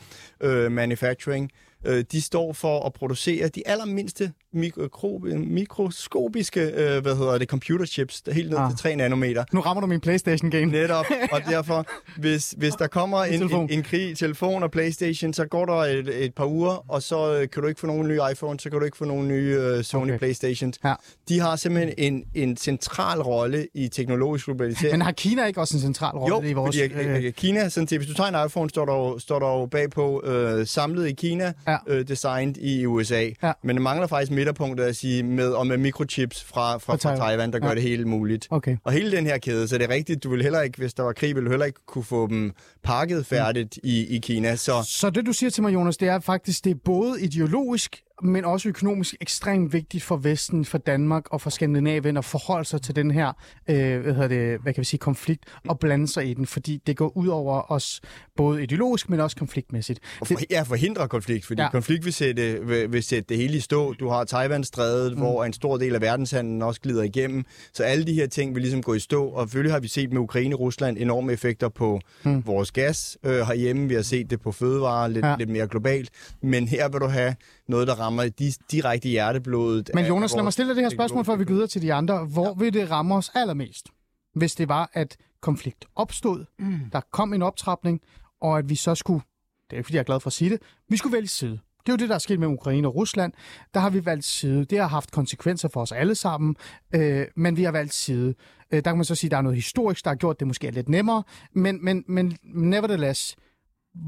[0.44, 1.50] uh, Manufacturing,
[1.84, 8.22] Øh, de står for at producere de allermindste mikro, mikroskopiske øh, hvad hedder det, computerchips,
[8.32, 8.70] helt ned ah.
[8.70, 9.44] til 3 nanometer.
[9.52, 10.64] Nu rammer du min Playstation-game.
[10.64, 11.86] Netop, og derfor,
[12.20, 16.24] hvis, hvis der kommer en, en, en krig, telefon og Playstation, så går der et,
[16.24, 18.78] et par uger, og så øh, kan du ikke få nogen nye iPhone, så kan
[18.78, 20.18] du ikke få nogen nye øh, Sony okay.
[20.18, 20.78] Playstations.
[20.84, 20.94] Ja.
[21.28, 24.92] De har simpelthen en, en central rolle i teknologisk globalisering.
[24.92, 26.76] Men har Kina ikke også en central rolle jo, i vores...
[26.76, 27.32] Jo, fordi øh...
[27.32, 30.66] Kina, sådan til, hvis du tager en iPhone, står der står der jo bagpå øh,
[30.66, 31.76] samlet i Kina, ja.
[31.86, 33.28] øh, designet i USA.
[33.42, 33.52] Ja.
[33.62, 37.52] Men det mangler faktisk midterpunktet at sige, med, og med mikrochips fra, fra, fra Taiwan,
[37.52, 37.74] der gør ja.
[37.74, 38.48] det hele muligt.
[38.50, 38.76] Okay.
[38.84, 41.02] Og hele den her kæde, så det er rigtigt, du vil heller ikke, hvis der
[41.02, 43.88] var krig, vil du heller ikke kunne få dem pakket færdigt mm.
[43.88, 44.56] i, i Kina.
[44.56, 44.72] Så...
[44.86, 48.44] så det du siger til mig, Jonas, det er faktisk, det er både ideologisk men
[48.44, 52.96] også økonomisk ekstremt vigtigt for Vesten, for Danmark og for Skandinavien at forholde sig til
[52.96, 53.32] den her
[53.68, 56.82] øh, hvad hedder det, hvad kan vi sige, konflikt og blande sig i den, fordi
[56.86, 58.00] det går ud over os
[58.36, 60.00] både ideologisk, men også konfliktmæssigt.
[60.20, 61.70] Og for, ja, forhindre konflikt, fordi ja.
[61.70, 63.92] konflikt vil sætte, vil, vil sætte det hele i stå.
[63.92, 65.18] Du har Taiwan-strædet, mm.
[65.18, 68.62] hvor en stor del af verdenshandlen også glider igennem, så alle de her ting vil
[68.62, 71.68] ligesom gå i stå, og selvfølgelig har vi set med Ukraine og Rusland enorme effekter
[71.68, 72.46] på mm.
[72.46, 73.88] vores gas øh, herhjemme.
[73.88, 75.36] Vi har set det på fødevarer lidt, ja.
[75.38, 76.10] lidt mere globalt,
[76.42, 77.34] men her vil du have
[77.68, 79.90] noget, der rammer de, direkte i hjerteblodet.
[79.94, 82.24] Men Jonas, lad mig stille det her spørgsmål, før vi går videre til de andre.
[82.24, 82.52] Hvor ja.
[82.58, 83.88] vil det ramme os allermest,
[84.34, 86.80] hvis det var, at konflikt opstod, mm.
[86.92, 88.00] der kom en optrapning,
[88.40, 89.22] og at vi så skulle,
[89.70, 91.58] det er ikke fordi jeg er glad for at sige det, vi skulle vælge side.
[91.88, 93.32] Det er jo det, der er sket med Ukraine og Rusland.
[93.74, 94.64] Der har vi valgt side.
[94.64, 96.56] Det har haft konsekvenser for os alle sammen,
[96.94, 98.34] øh, men vi har valgt side.
[98.70, 100.46] Øh, der kan man så sige, at der er noget historisk, der har gjort det
[100.46, 103.36] måske lidt nemmere, men, men, men nevertheless,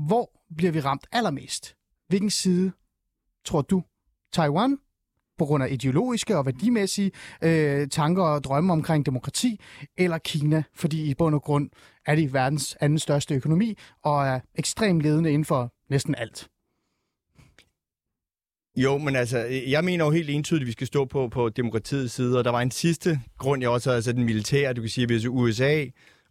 [0.07, 1.77] hvor bliver vi ramt allermest?
[2.09, 2.73] Hvilken side
[3.45, 3.83] tror du?
[4.33, 4.79] Taiwan
[5.39, 7.11] på grund af ideologiske og værdimæssige
[7.43, 9.61] øh, tanker og drømme omkring demokrati,
[9.99, 11.71] eller Kina, fordi i bund og grund
[12.07, 16.49] er det verdens anden største økonomi og er ekstremt ledende inden for næsten alt.
[18.77, 22.15] Jo, men altså, jeg mener jo helt entydigt, at vi skal stå på, på demokratiets
[22.15, 24.91] side, og der var en sidste grund, jeg også havde, altså den militære, du kan
[24.91, 25.85] sige, hvis USA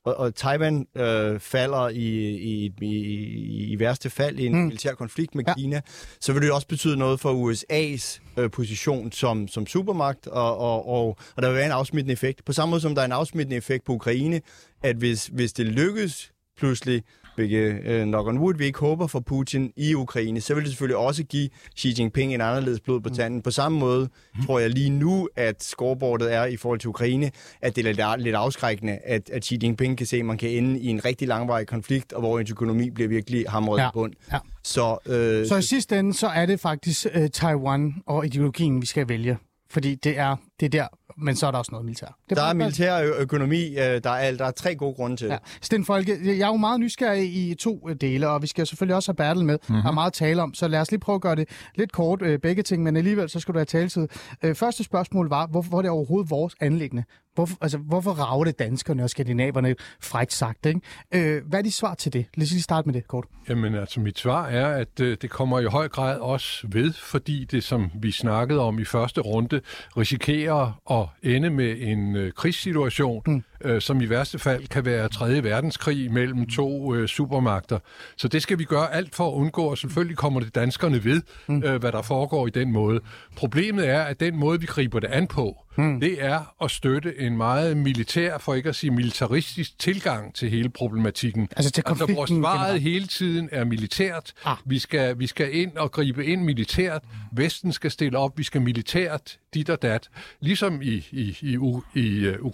[0.04, 4.62] og, og Taiwan øh, falder i, i, i, i værste fald i en mm.
[4.62, 5.54] militær konflikt med ja.
[5.54, 5.82] Kina,
[6.22, 10.90] så vil det også betyde noget for USA's øh, position som, som supermagt, og, og,
[10.90, 12.46] og, og der vil være en afsmittende effekt.
[12.46, 14.42] På samme måde som der er en afsmittende effekt på Ukraine,
[14.84, 17.04] at hvis, hvis det lykkes pludselig
[17.40, 20.72] hvilket øh, nok on wood, vi ikke håber for Putin i Ukraine, så vil det
[20.72, 23.42] selvfølgelig også give Xi Jinping en anderledes blod på tanden.
[23.42, 24.10] På samme måde
[24.46, 28.24] tror jeg lige nu, at scoreboardet er i forhold til Ukraine, at det er lidt,
[28.24, 31.28] lidt afskrækkende, at, at Xi Jinping kan se, at man kan ende i en rigtig
[31.28, 33.92] langvarig konflikt, og hvor ens økonomi bliver virkelig hamret ja.
[33.92, 34.14] bund.
[34.32, 34.38] Ja.
[34.64, 38.86] Så, øh, så i sidste ende, så er det faktisk øh, Taiwan og ideologien, vi
[38.86, 39.38] skal vælge.
[39.70, 42.06] Fordi det er, det er der, men så er der også noget militær.
[42.30, 43.70] Det er der er militær og økonomi.
[43.70, 45.34] Øh, der er, der er tre gode grunde til det.
[45.34, 45.38] Ja.
[45.62, 49.12] Sten Folke, jeg er jo meget nysgerrig i to dele, og vi skal selvfølgelig også
[49.12, 49.58] have Bertel med.
[49.68, 49.82] Mm-hmm.
[49.82, 51.92] Der er meget at tale om, så lad os lige prøve at gøre det lidt
[51.92, 54.08] kort, øh, begge ting, men alligevel så skal du have taletid.
[54.44, 57.04] Øh, første spørgsmål var, hvorfor var det overhovedet vores anlæggende?
[57.36, 60.66] Hvorfor, altså, hvorfor rager det danskerne og skandinaverne frækt sagt?
[60.66, 60.82] Ikke?
[61.14, 62.26] Øh, hvad er de svar til det?
[62.36, 63.26] Lad os lige starte med det kort.
[63.50, 67.46] Jamen altså, mit svar er, at øh, det kommer i høj grad også ved, fordi
[67.46, 69.62] det, som vi snakkede om i første runde,
[69.98, 70.49] risikerer
[70.92, 75.44] at ende med en øh, krigssituation, mm øh, som i værste fald kan være 3.
[75.44, 77.80] verdenskrig mellem to øh, supermagter.
[78.18, 81.22] Så det skal vi gøre alt for at undgå, og selvfølgelig kommer det danskerne ved,
[81.48, 81.64] mm.
[81.64, 83.00] øh, hvad der foregår i den måde.
[83.36, 86.00] Problemet er, at den måde, vi griber det an på, mm.
[86.00, 90.70] det er at støtte en meget militær, for ikke at sige militaristisk tilgang til hele
[90.70, 91.50] problematikken.
[91.56, 94.34] Altså til altså, hvor svaret hele tiden er militært.
[94.46, 94.58] Ah.
[94.66, 97.04] Vi, skal, vi skal ind og gribe ind militært.
[97.32, 98.38] Vesten skal stille op.
[98.38, 100.10] Vi skal militært dit og dat.
[100.40, 101.58] Ligesom i, i, i,
[101.94, 102.46] i, i uh,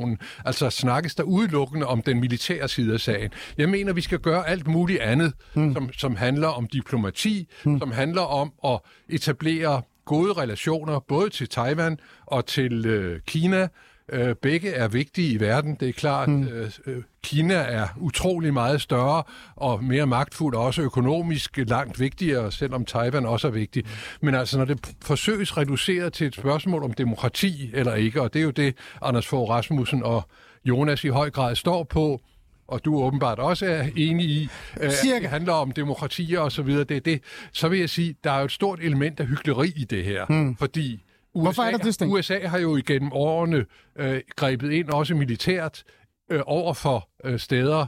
[0.00, 3.30] Ukraine-situationen, altså snakkes der udelukkende om den militære side af sagen.
[3.58, 5.72] Jeg mener, vi skal gøre alt muligt andet, mm.
[5.72, 7.78] som, som handler om diplomati, mm.
[7.78, 13.68] som handler om at etablere gode relationer både til Taiwan og til øh, Kina.
[14.12, 15.76] Øh, begge er vigtige i verden.
[15.80, 16.48] Det er klart, mm.
[16.48, 19.22] øh, øh Kina er utrolig meget større
[19.56, 23.84] og mere magtfuld, og også økonomisk langt vigtigere, selvom Taiwan også er vigtig.
[24.20, 28.40] Men altså, når det forsøges reduceret til et spørgsmål om demokrati eller ikke, og det
[28.40, 30.28] er jo det, Anders Fogh Rasmussen og
[30.64, 32.20] Jonas i høj grad står på,
[32.68, 34.48] og du åbenbart også er enig i,
[34.80, 37.90] øh, at det handler om demokrati og så videre, det er det, så vil jeg
[37.90, 40.56] sige, der er jo et stort element af hyggeleri i det her, hmm.
[40.56, 41.00] fordi
[41.34, 43.66] USA, Hvorfor er det, det USA har jo igennem årene
[43.96, 45.82] øh, grebet ind, også militært,
[46.30, 47.86] øh, over for øh, steder,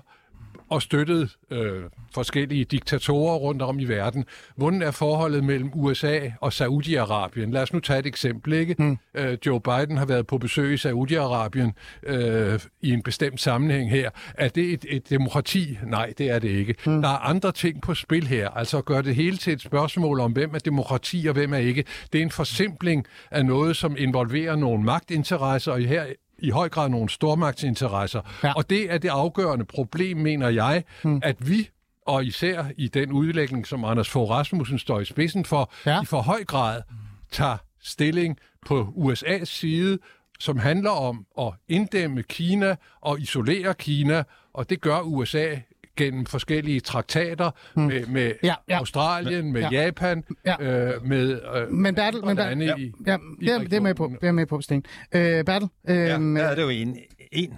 [0.72, 1.82] og støttet øh,
[2.14, 4.24] forskellige diktatorer rundt om i verden.
[4.56, 7.50] Hvordan er forholdet mellem USA og Saudi-Arabien?
[7.50, 8.52] Lad os nu tage et eksempel.
[8.52, 8.74] Ikke?
[8.78, 8.98] Mm.
[9.14, 14.10] Øh, Joe Biden har været på besøg i Saudi-Arabien øh, i en bestemt sammenhæng her.
[14.34, 15.78] Er det et, et demokrati?
[15.86, 16.74] Nej, det er det ikke.
[16.86, 17.02] Mm.
[17.02, 18.48] Der er andre ting på spil her.
[18.48, 21.58] Altså at gøre det hele til et spørgsmål om, hvem er demokrati og hvem er
[21.58, 21.84] ikke.
[22.12, 26.04] Det er en forsimpling af noget, som involverer nogle magtinteresser, og her
[26.42, 28.20] i høj grad nogle stormagtsinteresser.
[28.42, 28.52] Ja.
[28.52, 31.20] Og det er det afgørende problem, mener jeg, hmm.
[31.22, 31.68] at vi
[32.06, 36.02] og især i den udlægning, som Anders Fogh Rasmussen står i spidsen for, ja.
[36.02, 36.82] i for høj grad
[37.30, 39.98] tager stilling på USA's side,
[40.40, 44.24] som handler om at inddæmme Kina og isolere Kina,
[44.54, 45.56] og det gør USA
[46.04, 47.82] gennem forskellige traktater mm.
[47.82, 48.78] med, med ja, ja.
[48.78, 49.68] Australien, med ja.
[49.70, 50.62] Japan, ja.
[50.62, 53.80] Øh, med øh, men Bertel, men Bertel, ja, i, ja, i det, er, det er
[53.80, 54.84] med på, det er med på, Sten.
[55.12, 55.68] Øh, Bertel?
[55.88, 56.96] Øh, ja, der er det jo en,
[57.32, 57.54] en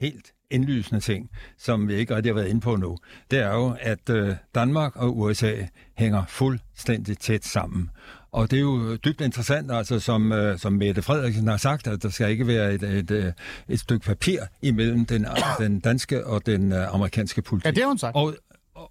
[0.00, 2.96] helt indlysende ting, som vi ikke rigtig har været inde på nu.
[3.30, 5.52] Det er jo, at øh, Danmark og USA
[5.98, 7.90] hænger fuldstændig tæt sammen.
[8.34, 12.02] Og det er jo dybt interessant, altså som, øh, som Mette Frederiksen har sagt, at
[12.02, 13.32] der skal ikke være et, et, et, øh,
[13.68, 15.26] et stykke papir imellem den,
[15.58, 17.66] den danske og den øh, amerikanske politik.
[17.66, 18.16] Ja, det har hun sagt.
[18.16, 18.34] Og,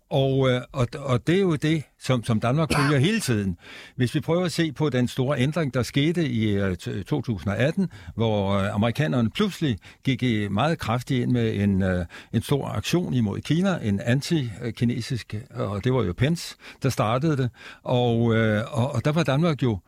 [0.10, 3.58] og, øh, og, og det er jo det, som, som Danmark følger hele tiden.
[3.96, 8.54] Hvis vi prøver at se på den store ændring, der skete i øh, 2018, hvor
[8.54, 11.84] øh, amerikanerne pludselig gik meget kraftigt ind med en,
[12.34, 17.50] en stor aktion imod Kina, en anti-kinesisk, og det var jo Pence, der startede det,
[17.84, 18.20] og,
[18.72, 19.80] og, og der var Danmark jo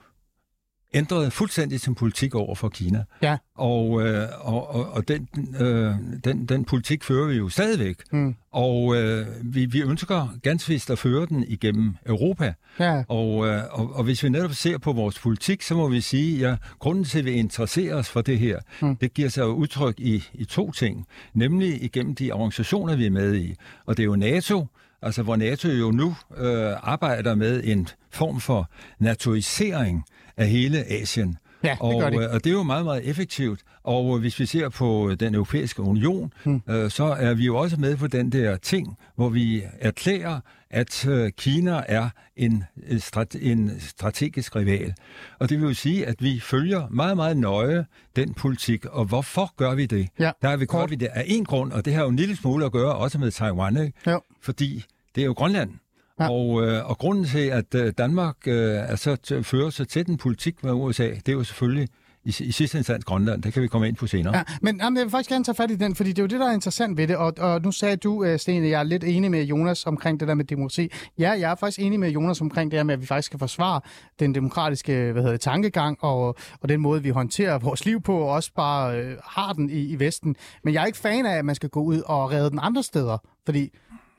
[0.95, 3.03] ændrede fuldstændig sin politik over for Kina.
[3.21, 3.37] Ja.
[3.55, 5.27] Og, øh, og, og, og den,
[5.59, 7.95] øh, den, den politik fører vi jo stadigvæk.
[8.11, 8.35] Mm.
[8.51, 12.53] Og øh, vi, vi ønsker ganske vist at føre den igennem Europa.
[12.79, 13.03] Ja.
[13.07, 16.45] Og, øh, og, og hvis vi netop ser på vores politik, så må vi sige,
[16.45, 18.95] at ja, grunden til, at vi interesserer os for det her, mm.
[18.95, 21.07] det giver sig jo udtryk i, i to ting.
[21.33, 23.55] Nemlig igennem de organisationer, vi er med i.
[23.85, 24.67] Og det er jo NATO,
[25.01, 30.05] altså hvor NATO jo nu øh, arbejder med en form for naturisering
[30.37, 31.37] af hele Asien.
[31.63, 32.17] Ja, og, det de.
[32.25, 33.59] øh, og det er jo meget, meget effektivt.
[33.83, 36.61] Og øh, hvis vi ser på den europæiske union, hmm.
[36.69, 41.07] øh, så er vi jo også med på den der ting, hvor vi erklærer, at
[41.07, 44.93] øh, Kina er en, en, strate, en strategisk rival.
[45.39, 48.85] Og det vil jo sige, at vi følger meget, meget nøje den politik.
[48.85, 50.07] Og hvorfor gør vi det?
[50.19, 52.15] Ja, Der er vi, gør vi det af en grund, og det har jo en
[52.15, 53.93] lille smule at gøre også med Taiwan, ikke?
[54.07, 54.21] Jo.
[54.41, 54.83] fordi
[55.15, 55.69] det er jo Grønland.
[56.19, 56.31] Ja.
[56.31, 60.07] Og, øh, og grunden til, at øh, Danmark øh, er så t- fører sig til
[60.07, 61.89] den politik med USA, det er jo selvfølgelig
[62.25, 63.43] i, i sidste instans Grønland.
[63.43, 64.37] Det kan vi komme ind på senere.
[64.37, 66.27] Ja, men jamen, jeg vil faktisk gerne tage fat i den, fordi det er jo
[66.27, 67.17] det, der er interessant ved det.
[67.17, 70.19] Og, og nu sagde du, øh, Sten, at jeg er lidt enig med Jonas omkring
[70.19, 70.91] det der med demokrati.
[71.17, 73.39] Ja, jeg er faktisk enig med Jonas omkring det her med, at vi faktisk skal
[73.39, 73.81] forsvare
[74.19, 78.17] den demokratiske hvad hedder det, tankegang og, og den måde, vi håndterer vores liv på,
[78.17, 80.35] og også bare øh, har den i, i Vesten.
[80.63, 82.83] Men jeg er ikke fan af, at man skal gå ud og redde den andre
[82.83, 83.69] steder, fordi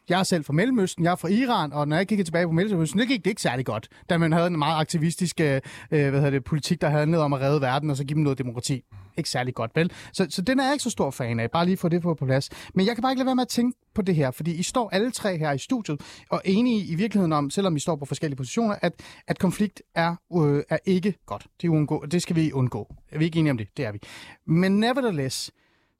[0.09, 2.53] jeg er selv fra Mellemøsten, jeg er fra Iran, og når jeg kigger tilbage på
[2.53, 5.61] Mellemøsten, det gik det ikke særlig godt, da man havde en meget aktivistisk øh, øh,
[5.91, 8.39] hvad hedder det, politik, der handlede om at redde verden, og så give dem noget
[8.39, 8.85] demokrati.
[9.17, 9.93] Ikke særlig godt, vel?
[10.13, 12.15] Så, så den er jeg ikke så stor fan af, bare lige få det på,
[12.15, 12.51] på plads.
[12.75, 14.63] Men jeg kan bare ikke lade være med at tænke på det her, fordi I
[14.63, 18.05] står alle tre her i studiet, og enige i virkeligheden om, selvom I står på
[18.05, 18.93] forskellige positioner, at,
[19.27, 21.47] at konflikt er, øh, er ikke godt.
[21.61, 22.95] Det, er uundgå, det skal vi undgå.
[23.13, 23.69] Er vi ikke enige om det?
[23.77, 23.99] Det er vi.
[24.47, 25.51] Men nevertheless,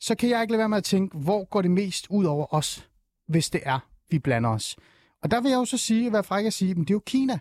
[0.01, 2.55] så kan jeg ikke lade være med at tænke, hvor går det mest ud over
[2.55, 2.89] os,
[3.29, 3.79] hvis det er,
[4.11, 4.77] vi blander os.
[5.23, 7.03] Og der vil jeg jo så sige, være fræk at sige, men det er jo
[7.07, 7.39] Kina.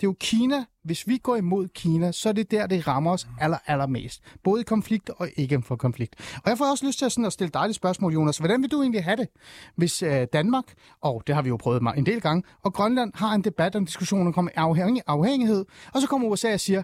[0.00, 0.64] Det er jo Kina.
[0.84, 4.22] Hvis vi går imod Kina, så er det der, det rammer os aller, allermest.
[4.42, 6.14] Både i konflikt og ikke for konflikt.
[6.44, 8.38] Og jeg får også lyst til at, sådan at stille dig et spørgsmål, Jonas.
[8.38, 9.28] Hvordan vil du egentlig have det,
[9.76, 10.64] hvis øh, Danmark,
[11.00, 13.78] og det har vi jo prøvet en del gange, og Grønland har en debat og
[13.78, 16.82] en diskussion om afhængig, afhængighed, og så kommer USA og siger,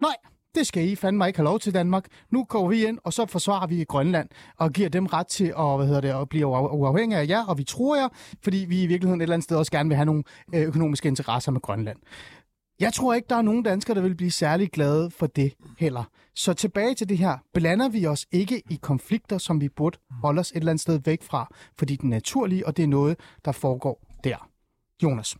[0.00, 0.14] nej,
[0.56, 2.04] det skal I fandme ikke have lov til Danmark.
[2.30, 5.76] Nu går vi ind, og så forsvarer vi Grønland og giver dem ret til at,
[5.76, 8.08] hvad hedder det, at blive uafhængige af jer, og vi tror jer,
[8.42, 10.22] fordi vi i virkeligheden et eller andet sted også gerne vil have nogle
[10.54, 11.98] øh, økonomiske interesser med Grønland.
[12.80, 16.04] Jeg tror ikke, der er nogen danskere, der vil blive særlig glade for det heller.
[16.34, 17.38] Så tilbage til det her.
[17.54, 21.00] Blander vi os ikke i konflikter, som vi burde holde os et eller andet sted
[21.04, 24.48] væk fra, fordi den er naturlige, og det er noget, der foregår der.
[25.02, 25.36] Jonas.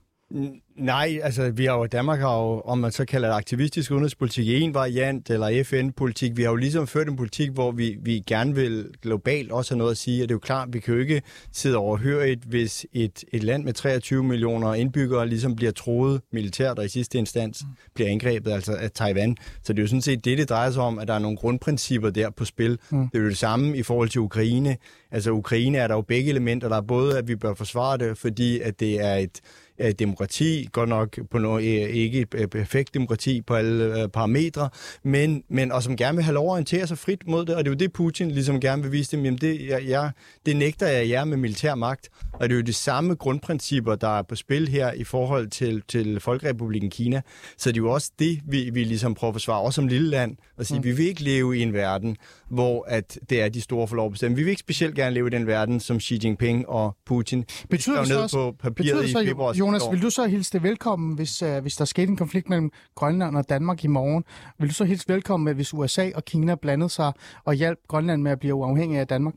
[0.77, 4.47] Nej, altså vi har jo, Danmark har jo, om man så kalder det aktivistisk udenrigspolitik
[4.47, 8.23] i en variant, eller FN-politik, vi har jo ligesom ført en politik, hvor vi, vi
[8.27, 10.95] gerne vil globalt også have noget at sige, og det er jo klart, vi kan
[10.95, 16.21] jo ikke sidde overhørigt, hvis et, et land med 23 millioner indbyggere ligesom bliver troet
[16.33, 17.63] militært, og i sidste instans
[17.95, 19.37] bliver angrebet, altså af Taiwan.
[19.63, 21.37] Så det er jo sådan set det, det drejer sig om, at der er nogle
[21.37, 22.79] grundprincipper der på spil.
[22.91, 23.09] Mm.
[23.09, 24.77] Det er jo det samme i forhold til Ukraine.
[25.11, 26.69] Altså Ukraine er der jo begge elementer.
[26.69, 29.41] Der er både, at vi bør forsvare det, fordi at det er et
[29.79, 34.09] øh, demokrati, godt nok på noget, øh, ikke et øh, perfekt demokrati på alle øh,
[34.09, 34.69] parametre,
[35.03, 37.65] men, men og som gerne vil have lov at orientere sig frit mod det, og
[37.65, 40.11] det er jo det, Putin ligesom gerne vil vise dem, jamen det, jeg, jeg,
[40.47, 44.19] det nægter jeg jer med militær magt, og det er jo de samme grundprincipper, der
[44.19, 47.23] er på spil her i forhold til, til Folkerepubliken Kina,
[47.59, 50.11] så det er jo også det, vi, vi ligesom prøver at forsvare, også som lille
[50.11, 50.85] land, og sige, mm.
[50.85, 52.17] vi vil ikke leve i en verden,
[52.51, 54.37] hvor at det er de store for lov at bestemme.
[54.37, 57.99] Vi vil ikke specielt gerne leve i den verden, som Xi Jinping og Putin Betyder
[57.99, 60.27] det så ned også- på papiret Betyder i så, februar sidste Jonas, vil du så
[60.27, 63.87] hilse det velkommen, hvis, uh, hvis der skete en konflikt mellem Grønland og Danmark i
[63.87, 64.25] morgen?
[64.59, 67.13] Vil du så hilse velkommen, hvis USA og Kina blandede sig
[67.45, 69.35] og hjalp Grønland med at blive uafhængig af Danmark?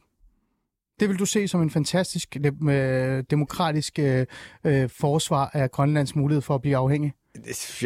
[1.00, 2.38] Det vil du se som en fantastisk
[2.70, 4.26] øh, demokratisk øh,
[4.64, 7.14] øh, forsvar af Grønlands mulighed for at blive afhængig.
[7.36, 7.42] Ja,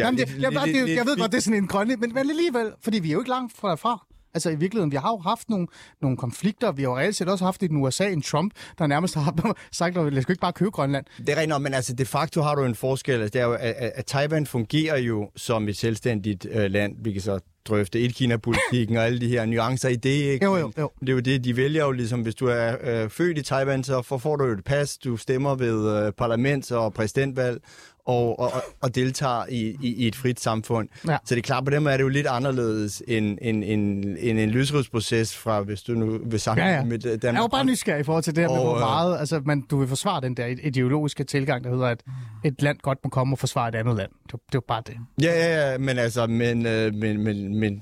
[0.06, 2.30] Jamen, det, jeg, jeg, det, jeg ved godt, det er sådan en grønne, men, men
[2.30, 4.06] alligevel, fordi vi er jo ikke langt fra derfra.
[4.34, 5.68] Altså i virkeligheden, vi har jo haft nogle,
[6.02, 6.72] nogle konflikter.
[6.72, 9.56] Vi har jo reelt set også haft i den USA en Trump, der nærmest har
[9.72, 11.06] sagt, at jeg skal ikke bare købe Grønland.
[11.18, 13.22] Det er rigtigt, men altså de facto har du en forskel.
[13.22, 16.96] Altså, det er jo, at, at Taiwan fungerer jo som et selvstændigt øh, land.
[17.00, 20.10] Vi kan så drøfte et-Kina-politikken og alle de her nuancer i det.
[20.10, 20.46] Ikke?
[20.46, 20.92] Jo, jo, jo.
[21.00, 23.84] Det er jo det, de vælger jo ligesom, hvis du er øh, født i Taiwan,
[23.84, 27.62] så får, får du jo et pas, du stemmer ved øh, parlaments- og præsidentvalg,
[28.06, 30.90] og, og, og- deltager i, i, i et frit samfund.
[31.08, 31.18] Ja.
[31.26, 34.06] Så det er klart, på den måde er det jo lidt anderledes end, end, end,
[34.20, 36.86] end en løsridsproces fra, hvis du nu vil sammenligne Ja, ja.
[36.86, 37.24] med Danmark.
[37.24, 39.20] Jeg er jo bare nysgerrig i forhold til det her med, Og, hvor øh, meget
[39.20, 42.04] altså, man, du vil forsvare den der ideologiske tilgang, der hedder, at
[42.44, 44.10] et land godt må komme og forsvare et andet land.
[44.24, 44.96] Det, det er jo bare det.
[45.22, 47.82] Ja, ja, ja, men altså, men, øh, men, men, men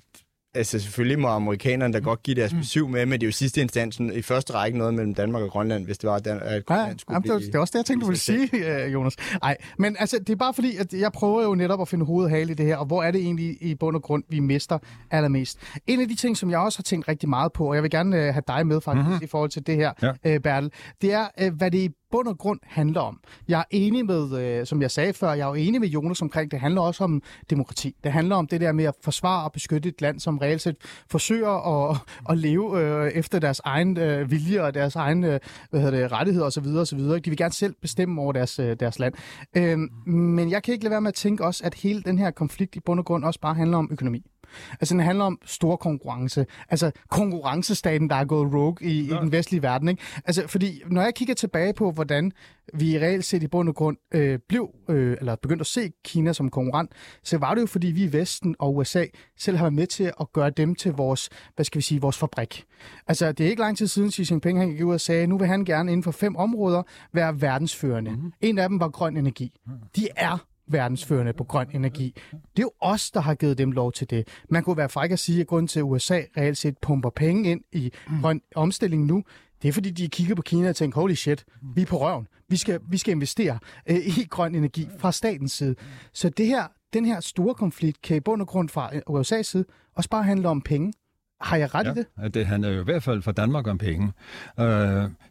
[0.55, 3.61] Altså selvfølgelig må amerikanerne da godt give deres besøg med, men det er jo sidste
[3.61, 6.97] instansen i første række noget mellem Danmark og Grønland, hvis det var, at Grønland ja,
[6.97, 7.47] skulle jamen, det, var, blive...
[7.47, 8.49] det er også det, jeg tænkte, du ville sige,
[8.85, 9.15] øh, Jonas.
[9.41, 12.49] Nej, men altså, det er bare fordi, at jeg prøver jo netop at finde hovedet
[12.49, 14.79] i det her, og hvor er det egentlig i bund og grund, vi mister
[15.11, 15.59] allermest.
[15.87, 17.91] En af de ting, som jeg også har tænkt rigtig meget på, og jeg vil
[17.91, 19.23] gerne øh, have dig med faktisk mm-hmm.
[19.23, 20.11] i forhold til det her, ja.
[20.25, 20.71] øh, Bertel,
[21.01, 23.19] det er, hvad det bund og grund handler om.
[23.47, 26.21] Jeg er enig med, øh, som jeg sagde før, jeg er jo enig med Jonas
[26.21, 27.95] omkring, det handler også om demokrati.
[28.03, 30.75] Det handler om det der med at forsvare og beskytte et land, som reelt set
[31.09, 31.97] forsøger at,
[32.29, 35.39] at leve øh, efter deres egen øh, vilje og deres egen øh,
[35.69, 36.65] hvad hedder det, rettigheder osv.
[36.65, 36.99] osv.
[36.99, 39.13] De vil gerne selv bestemme over deres, øh, deres land.
[39.57, 39.77] Øh,
[40.13, 42.75] men jeg kan ikke lade være med at tænke også, at hele den her konflikt
[42.75, 44.25] i bund og grund også bare handler om økonomi.
[44.71, 46.45] Altså, den handler om stor konkurrence.
[46.69, 49.15] Altså, konkurrencestaten, der er gået rogue i, ja.
[49.15, 49.87] i den vestlige verden.
[49.87, 50.01] Ikke?
[50.25, 52.31] Altså, fordi når jeg kigger tilbage på, hvordan
[52.73, 56.33] vi reelt set i bund og grund øh, blev, øh, eller begyndte at se Kina
[56.33, 56.91] som konkurrent,
[57.23, 59.05] så var det jo, fordi vi i Vesten og USA
[59.37, 62.17] selv har været med til at gøre dem til vores, hvad skal vi sige, vores
[62.17, 62.65] fabrik.
[63.07, 65.37] Altså, det er ikke lang tid siden, Xi Jinping han gik ud og sagde, nu
[65.37, 66.83] vil han gerne inden for fem områder
[67.13, 68.11] være verdensførende.
[68.11, 68.33] Mm-hmm.
[68.41, 69.51] En af dem var grøn energi.
[69.95, 72.15] De er verdensførende på grøn energi.
[72.31, 74.27] Det er jo os, der har givet dem lov til det.
[74.49, 77.51] Man kunne være fræk at sige, at grunden til, at USA reelt set pumper penge
[77.51, 77.91] ind i
[78.21, 79.23] grøn omstilling nu,
[79.61, 81.45] det er fordi, de kigger på Kina og tænker, holy shit,
[81.75, 82.27] vi er på røven.
[82.49, 83.59] Vi skal, vi skal investere
[83.89, 85.75] øh, i grøn energi fra statens side.
[86.13, 89.65] Så det her, den her store konflikt kan i bund og grund fra USA's side
[89.95, 90.93] også bare handle om penge.
[91.41, 92.33] Har jeg ret ja, i det?
[92.33, 94.11] det handler jo i hvert fald for Danmark om penge.
[94.57, 94.65] Uh,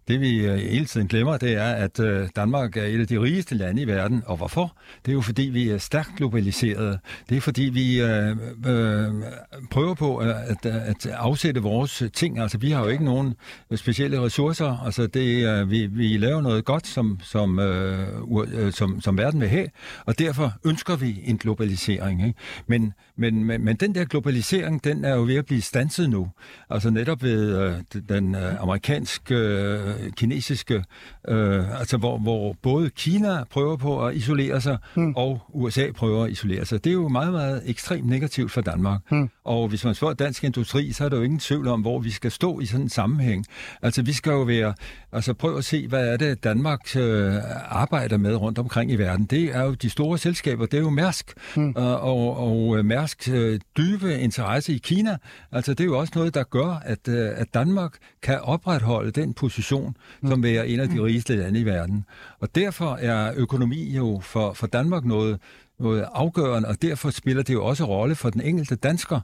[0.09, 3.19] det vi uh, hele tiden glemmer, det er, at uh, Danmark er et af de
[3.19, 4.23] rigeste lande i verden.
[4.27, 4.77] Og hvorfor?
[5.07, 6.99] Det er jo fordi, vi er stærkt globaliseret.
[7.29, 9.23] Det er fordi, vi uh, uh,
[9.71, 12.39] prøver på at, at afsætte vores ting.
[12.39, 13.35] Altså, vi har jo ikke nogen
[13.75, 14.85] specielle ressourcer.
[14.85, 19.49] Altså, det, uh, vi, vi laver noget godt, som, som, uh, som, som verden vil
[19.49, 19.67] have.
[20.07, 22.27] Og derfor ønsker vi en globalisering.
[22.27, 22.39] Ikke?
[22.67, 26.29] Men, men, men, men den der globalisering, den er jo ved at blive stanset nu.
[26.71, 27.73] Altså netop ved øh,
[28.09, 30.85] den øh, amerikanske, øh, kinesiske,
[31.29, 35.15] øh, altså hvor, hvor både Kina prøver på at isolere sig, hmm.
[35.17, 36.85] og USA prøver at isolere sig.
[36.85, 39.01] Det er jo meget, meget ekstremt negativt for Danmark.
[39.09, 39.31] Hmm.
[39.45, 42.11] Og hvis man spørger dansk industri, så er der jo ingen tvivl om, hvor vi
[42.11, 43.45] skal stå i sådan en sammenhæng.
[43.83, 44.75] Altså vi skal jo være,
[45.13, 47.35] altså prøv at se, hvad er det, Danmark øh,
[47.69, 49.25] arbejder med rundt omkring i verden.
[49.27, 51.73] Det er jo de store selskaber, det er jo Mærsk, hmm.
[51.77, 55.17] og, og, og Mærsk øh, dybe interesse i Kina.
[55.53, 59.35] Altså det er jo også noget, der gør, at, øh, at Danmark kan opretholde den
[59.35, 59.97] position,
[60.29, 62.05] som er en af de rigeste lande i verden.
[62.41, 65.39] Og derfor er økonomi jo for, for Danmark noget,
[65.79, 69.21] noget afgørende, og derfor spiller det jo også rolle for den enkelte dansker,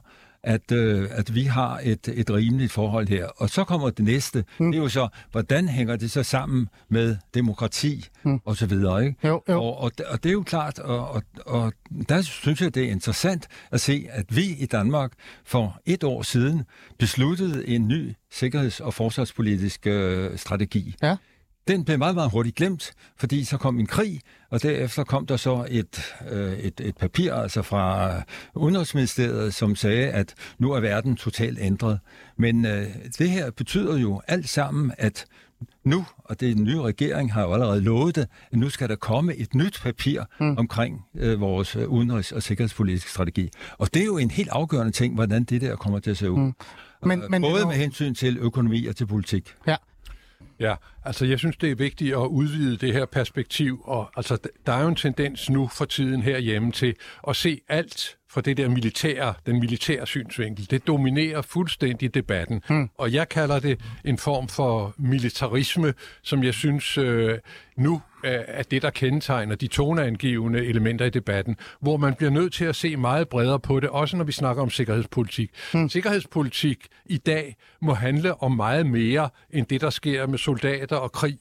[0.47, 3.25] at, øh, at vi har et, et rimeligt forhold her.
[3.25, 4.71] Og så kommer det næste, mm.
[4.71, 8.39] det er jo så, hvordan hænger det så sammen med demokrati mm.
[8.45, 9.27] og så videre, ikke?
[9.27, 9.61] Jo, jo.
[9.61, 11.73] Og, og, og det er jo klart, og, og, og
[12.09, 15.11] der synes jeg, det er interessant at se, at vi i Danmark
[15.45, 16.63] for et år siden
[16.99, 20.95] besluttede en ny sikkerheds- og forsvarspolitisk øh, strategi.
[21.03, 21.15] Ja.
[21.67, 25.37] Den blev meget, meget hurtigt glemt, fordi så kom en krig, og derefter kom der
[25.37, 28.11] så et, øh, et, et papir altså fra
[28.55, 31.99] Udenrigsministeriet, som sagde, at nu er verden totalt ændret.
[32.37, 32.87] Men øh,
[33.17, 35.25] det her betyder jo alt sammen, at
[35.83, 39.35] nu, og det nye regering har jo allerede lovet det, at nu skal der komme
[39.35, 40.57] et nyt papir mm.
[40.57, 43.49] omkring øh, vores udenrigs- og sikkerhedspolitiske strategi.
[43.77, 46.31] Og det er jo en helt afgørende ting, hvordan det der kommer til at se
[46.31, 46.39] ud.
[46.39, 46.53] Mm.
[47.03, 49.53] Men, men, Både med hensyn til økonomi og til politik.
[49.67, 49.75] Ja,
[50.59, 54.73] Ja, altså jeg synes, det er vigtigt at udvide det her perspektiv, og altså der
[54.73, 56.95] er jo en tendens nu for tiden herhjemme til
[57.27, 60.71] at se alt fra det der militære, den militære synsvinkel.
[60.71, 62.89] Det dominerer fuldstændig debatten, hmm.
[62.97, 67.37] og jeg kalder det en form for militarisme, som jeg synes øh,
[67.77, 72.65] nu er det, der kendetegner de toneangivende elementer i debatten, hvor man bliver nødt til
[72.65, 75.51] at se meget bredere på det, også når vi snakker om sikkerhedspolitik.
[75.71, 75.89] Hmm.
[75.89, 81.11] Sikkerhedspolitik i dag må handle om meget mere end det, der sker med soldater og
[81.11, 81.37] krig.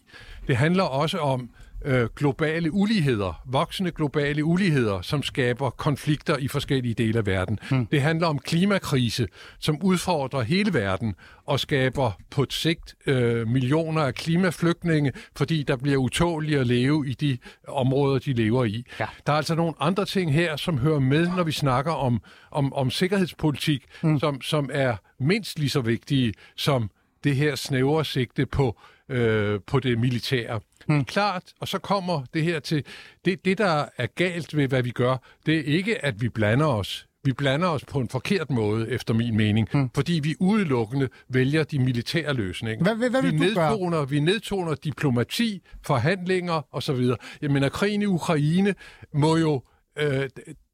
[0.48, 1.50] Det handler også om
[1.84, 7.58] øh, globale uligheder, voksende globale uligheder, som skaber konflikter i forskellige dele af verden.
[7.70, 7.86] Mm.
[7.86, 11.14] Det handler om klimakrise, som udfordrer hele verden
[11.46, 17.08] og skaber på et sigt øh, millioner af klimaflygtninge, fordi der bliver utåligt at leve
[17.08, 18.84] i de områder, de lever i.
[19.00, 19.06] Ja.
[19.26, 22.20] Der er altså nogle andre ting her, som hører med, når vi snakker om,
[22.50, 24.18] om, om sikkerhedspolitik, mm.
[24.18, 26.90] som, som er mindst lige så vigtige som
[27.24, 30.60] det her snævre sigte på, øh, på det militære.
[30.88, 31.04] Hmm.
[31.04, 32.84] Klart, og så kommer det her til,
[33.24, 36.66] det, det der er galt ved, hvad vi gør, det er ikke, at vi blander
[36.66, 37.06] os.
[37.24, 39.90] Vi blander os på en forkert måde, efter min mening, hmm.
[39.94, 42.82] fordi vi udelukkende vælger de militære løsninger.
[42.82, 47.10] Hvad, hvad, hvad vi, nedtoner, vi nedtoner diplomati, forhandlinger osv.
[47.42, 48.74] Jeg mener, krigen i Ukraine
[49.14, 49.62] må jo...
[49.98, 50.28] Øh,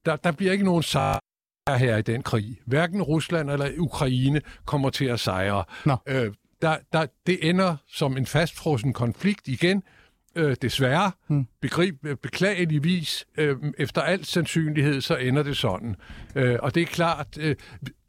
[0.06, 1.18] der, der bliver ikke nogen sejr
[1.66, 2.58] er her i den krig.
[2.66, 5.64] Hverken Rusland eller Ukraine kommer til at sejre.
[5.86, 5.96] Nå.
[6.08, 6.32] Øh,
[6.62, 9.82] der, der, det ender som en fastfrossen konflikt igen,
[10.34, 15.96] øh, desværre, hmm begrib, beklageligvis, øh, efter al sandsynlighed, så ender det sådan.
[16.34, 17.56] Øh, og det er klart, øh,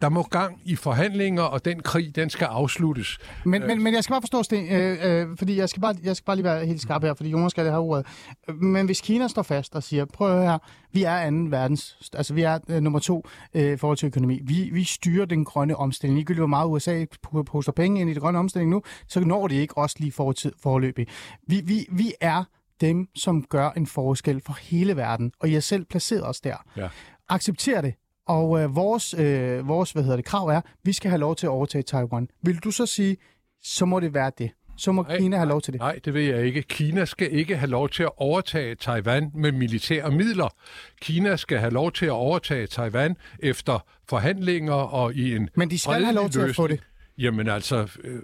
[0.02, 3.18] der må gang i forhandlinger, og den krig, den skal afsluttes.
[3.46, 5.96] Men, øh, men, men jeg skal bare forstå, Sten, øh, øh, fordi jeg skal, bare,
[6.04, 8.06] jeg skal bare lige være helt skarp her, fordi Jonas skal have ordet.
[8.48, 10.58] Men hvis Kina står fast og siger, prøv her,
[10.92, 14.40] vi er anden verdens, altså vi er øh, nummer to øh, i forhold til økonomi.
[14.44, 16.18] Vi, vi styrer den grønne omstilling.
[16.18, 17.06] Ligegyldigt hvor meget USA
[17.46, 20.52] poster penge ind i den grønne omstilling nu, så når det ikke også lige fortid,
[20.64, 21.08] forløbig.
[21.48, 22.44] Vi, vi, vi er
[22.82, 26.56] dem, som gør en forskel for hele verden, og I har selv placeret os der.
[26.78, 26.88] Ja.
[27.30, 27.94] Accepter det,
[28.28, 31.36] og øh, vores, øh, vores hvad hedder det, krav er, at vi skal have lov
[31.36, 32.28] til at overtage Taiwan.
[32.42, 33.18] Vil du så sige,
[33.64, 34.52] så må det være det?
[34.78, 35.82] Så må nej, Kina have lov til det?
[35.82, 36.62] Nej, det vil jeg ikke.
[36.62, 40.56] Kina skal ikke have lov til at overtage Taiwan med militære midler.
[41.02, 45.80] Kina skal have lov til at overtage Taiwan efter forhandlinger og i en Men de
[45.80, 46.50] skal have lov til løsning.
[46.50, 46.80] at få det.
[47.18, 48.22] Jamen altså, øh,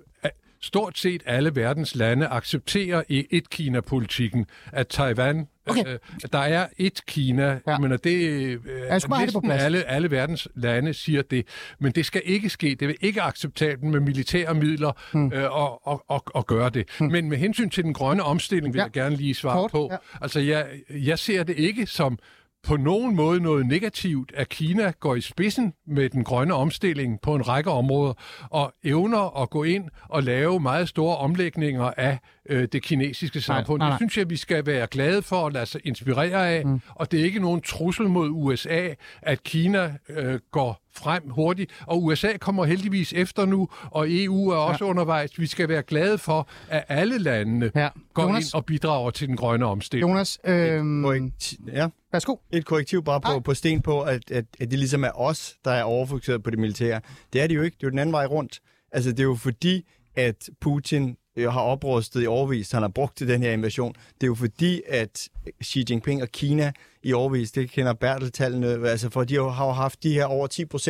[0.62, 5.93] stort set alle verdens lande accepterer i et-Kina-politikken, at Taiwan Okay.
[5.93, 5.99] Øh,
[6.34, 7.78] der er et Kina, ja.
[7.78, 11.45] men det øh, næsten alle, alle verdens lande siger det.
[11.80, 12.78] Men det skal ikke ske.
[12.80, 15.34] Det er ikke acceptabelt med militære midler hmm.
[15.34, 16.89] øh, og, og, og, og gøre det.
[16.99, 17.12] Hmm.
[17.12, 18.84] Men med hensyn til den grønne omstilling vil ja.
[18.84, 19.72] jeg gerne lige svare Kort.
[19.72, 19.88] på.
[19.91, 19.97] Ja.
[20.22, 22.20] Altså, jeg, jeg ser det ikke som
[22.64, 27.36] på nogen måde noget negativt, at Kina går i spidsen med den grønne omstilling på
[27.36, 28.14] en række områder,
[28.49, 33.79] og evner at gå ind og lave meget store omlægninger af øh, det kinesiske samfund.
[33.79, 33.97] Nej, nej, nej.
[33.97, 36.81] Det synes jeg, vi skal være glade for at lade sig inspirere af, mm.
[36.95, 38.89] og det er ikke nogen trussel mod USA,
[39.21, 44.55] at Kina øh, går frem hurtigt, og USA kommer heldigvis efter nu, og EU er
[44.55, 44.89] også ja.
[44.89, 45.39] undervejs.
[45.39, 47.89] Vi skal være glade for, at alle landene ja.
[48.13, 50.09] går Jonas, ind og bidrager til den grønne omstilling.
[50.09, 51.31] Jonas, øh...
[51.73, 51.87] ja.
[52.11, 52.35] Værsgo.
[52.51, 55.71] Et korrektiv bare på, på sten på, at, at, at det ligesom er os, der
[55.71, 57.01] er overfokuseret på det militære.
[57.33, 57.75] Det er det jo ikke.
[57.75, 58.59] Det er jo den anden vej rundt.
[58.91, 59.85] Altså, det er jo fordi,
[60.15, 63.93] at Putin har oprustet i overvis, han har brugt til den her invasion.
[63.93, 65.29] Det er jo fordi, at
[65.63, 66.71] Xi Jinping og Kina
[67.03, 70.47] i overvis, det kender Bertel-tallene, altså for de har jo haft de her over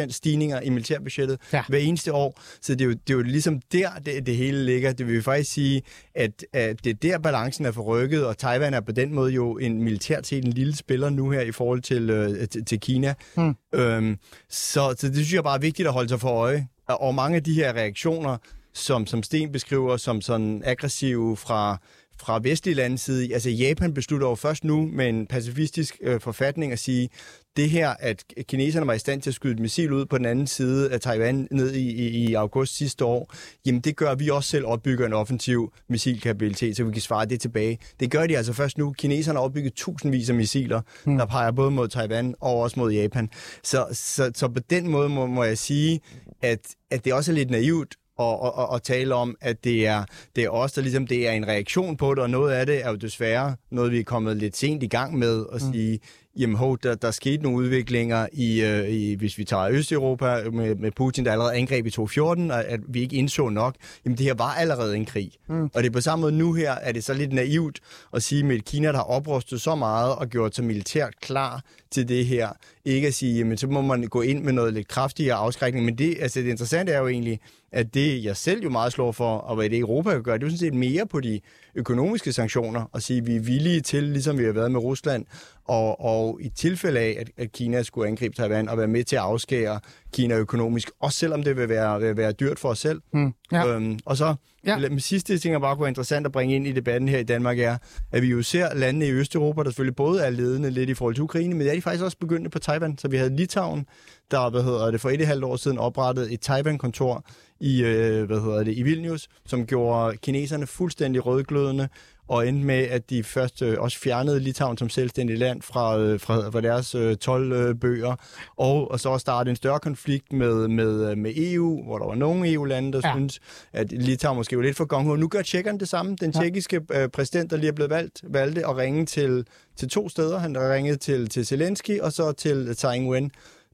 [0.08, 1.64] 10% stigninger i militærbudgettet ja.
[1.68, 2.42] hver eneste år.
[2.62, 4.94] Så det er jo, det er jo ligesom der, det, det hele ligger.
[4.94, 5.82] Det vil faktisk sige,
[6.16, 9.58] at, at det er der, balancen er forrykket, og Taiwan er på den måde jo
[9.58, 13.14] en militært set en lille spiller nu her i forhold til, øh, til, til Kina.
[13.36, 13.56] Hmm.
[13.74, 14.18] Øhm,
[14.50, 16.68] så, så det synes jeg bare er vigtigt at holde sig for øje.
[16.88, 18.38] Og mange af de her reaktioner,
[18.74, 21.78] som, som Sten beskriver som sådan aggressive fra,
[22.20, 23.34] fra vestlige landes side.
[23.34, 27.10] Altså Japan beslutter jo først nu med en pacifistisk øh, forfatning at sige,
[27.58, 30.26] det her, at kineserne var i stand til at skyde et missil ud på den
[30.26, 33.34] anden side af Taiwan ned i, i, i august sidste år,
[33.66, 37.42] jamen det gør, vi også selv opbygger en offensiv missilkapabilitet, så vi kan svare det
[37.42, 37.80] tilbage.
[38.00, 38.92] Det gør de altså først nu.
[38.92, 41.18] Kineserne har opbygget tusindvis af missiler, hmm.
[41.18, 43.30] der peger både mod Taiwan og også mod Japan.
[43.64, 46.00] Så, så, så på den måde må, må jeg sige,
[46.42, 50.04] at, at det også er lidt naivt og, og, og tale om, at det er,
[50.36, 52.86] det er os, der ligesom det er en reaktion på det, og noget af det
[52.86, 55.74] er jo desværre noget, vi er kommet lidt sent i gang med at mm.
[55.74, 56.00] sige,
[56.38, 60.76] jamen ho, der, der skete nogle udviklinger i, øh, i, hvis vi tager Østeuropa med,
[60.76, 64.26] med Putin, der allerede angreb i 2014, og at vi ikke indså nok, jamen det
[64.26, 65.32] her var allerede en krig.
[65.50, 65.64] Mm.
[65.64, 67.80] Og det er på samme måde nu her, er det så lidt naivt
[68.14, 71.64] at sige med et Kina, der har oprustet så meget og gjort sig militært klar
[71.92, 72.50] til det her,
[72.94, 75.98] ikke at sige, jamen så må man gå ind med noget lidt kraftigere afskrækning, men
[75.98, 77.40] det, altså det interessante er jo egentlig,
[77.72, 80.44] at det jeg selv jo meget slår for, og hvad det Europa kan gøre, det
[80.44, 81.40] er jo sådan set mere på de
[81.76, 85.26] økonomiske sanktioner, og sige, at vi er villige til, ligesom vi har været med Rusland,
[85.66, 89.16] og, og i tilfælde af, at, at Kina skulle angribe Taiwan og være med til
[89.16, 89.80] at afskære
[90.14, 93.02] Kina økonomisk, også selvom det vil være, vil være dyrt for os selv.
[93.14, 93.68] Mm, ja.
[93.68, 94.36] øhm, og så
[94.66, 94.78] ja.
[94.78, 97.24] med sidste ting, der bare kunne være interessant at bringe ind i debatten her i
[97.24, 97.78] Danmark, er,
[98.12, 101.16] at vi jo ser landene i Østeuropa, der selvfølgelig både er ledende lidt i forhold
[101.16, 102.79] til Ukraine, men er de faktisk også begyndt på Taiwan.
[102.98, 103.86] Så vi havde Litauen,
[104.32, 107.24] der hvad hedder det, for et og et halvt år siden oprettede et Taiwan-kontor
[107.60, 111.90] i, øh, hvad hedder det, i Vilnius, som gjorde kineserne fuldstændig rødglødende,
[112.30, 116.20] og endte med, at de først øh, også fjernede Litauen som selvstændig land fra, øh,
[116.20, 118.16] fra, fra deres øh, 12 øh, bøger,
[118.58, 122.16] og, og så startede en større konflikt med, med, øh, med EU, hvor der var
[122.16, 123.14] nogle EU-lande, der ja.
[123.14, 123.40] synes,
[123.74, 126.16] at Litauen måske var lidt for gong Nu gør tjekkerne det samme.
[126.16, 126.42] Den ja.
[126.42, 129.46] tjekkiske øh, præsident, der lige er blevet valgt, valgte at ringe til,
[129.78, 130.40] til to steder.
[130.40, 133.30] Han ringede til, til Zelensky og så til Tsai Ing-wen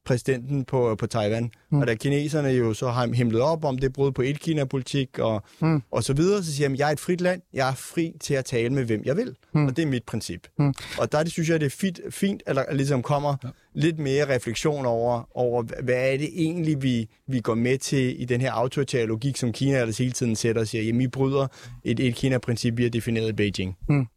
[0.06, 1.51] præsidenten på, på Taiwan.
[1.70, 1.80] Mm.
[1.80, 5.82] Og da kineserne jo så har himlet op om det brud på et-Kina-politik og, mm.
[5.91, 8.34] og så videre, så siger de, jeg er et frit land, jeg er fri til
[8.34, 9.36] at tale med hvem jeg vil.
[9.56, 9.66] Mm.
[9.66, 10.47] Og det er mit princip.
[10.60, 10.74] Mm.
[10.99, 13.36] Og der det, synes jeg, det er fint, fint at der ligesom kommer
[13.74, 18.26] lidt mere refleksion over, over hvad er det egentlig, vi, vi går med til i
[18.26, 21.47] den her autoritære logik, som Kina ellers hele tiden sætter og siger, jamen I bryder
[21.84, 23.78] et, et Kina-princip, vi har defineret i Beijing.
[23.89, 24.08] Mm.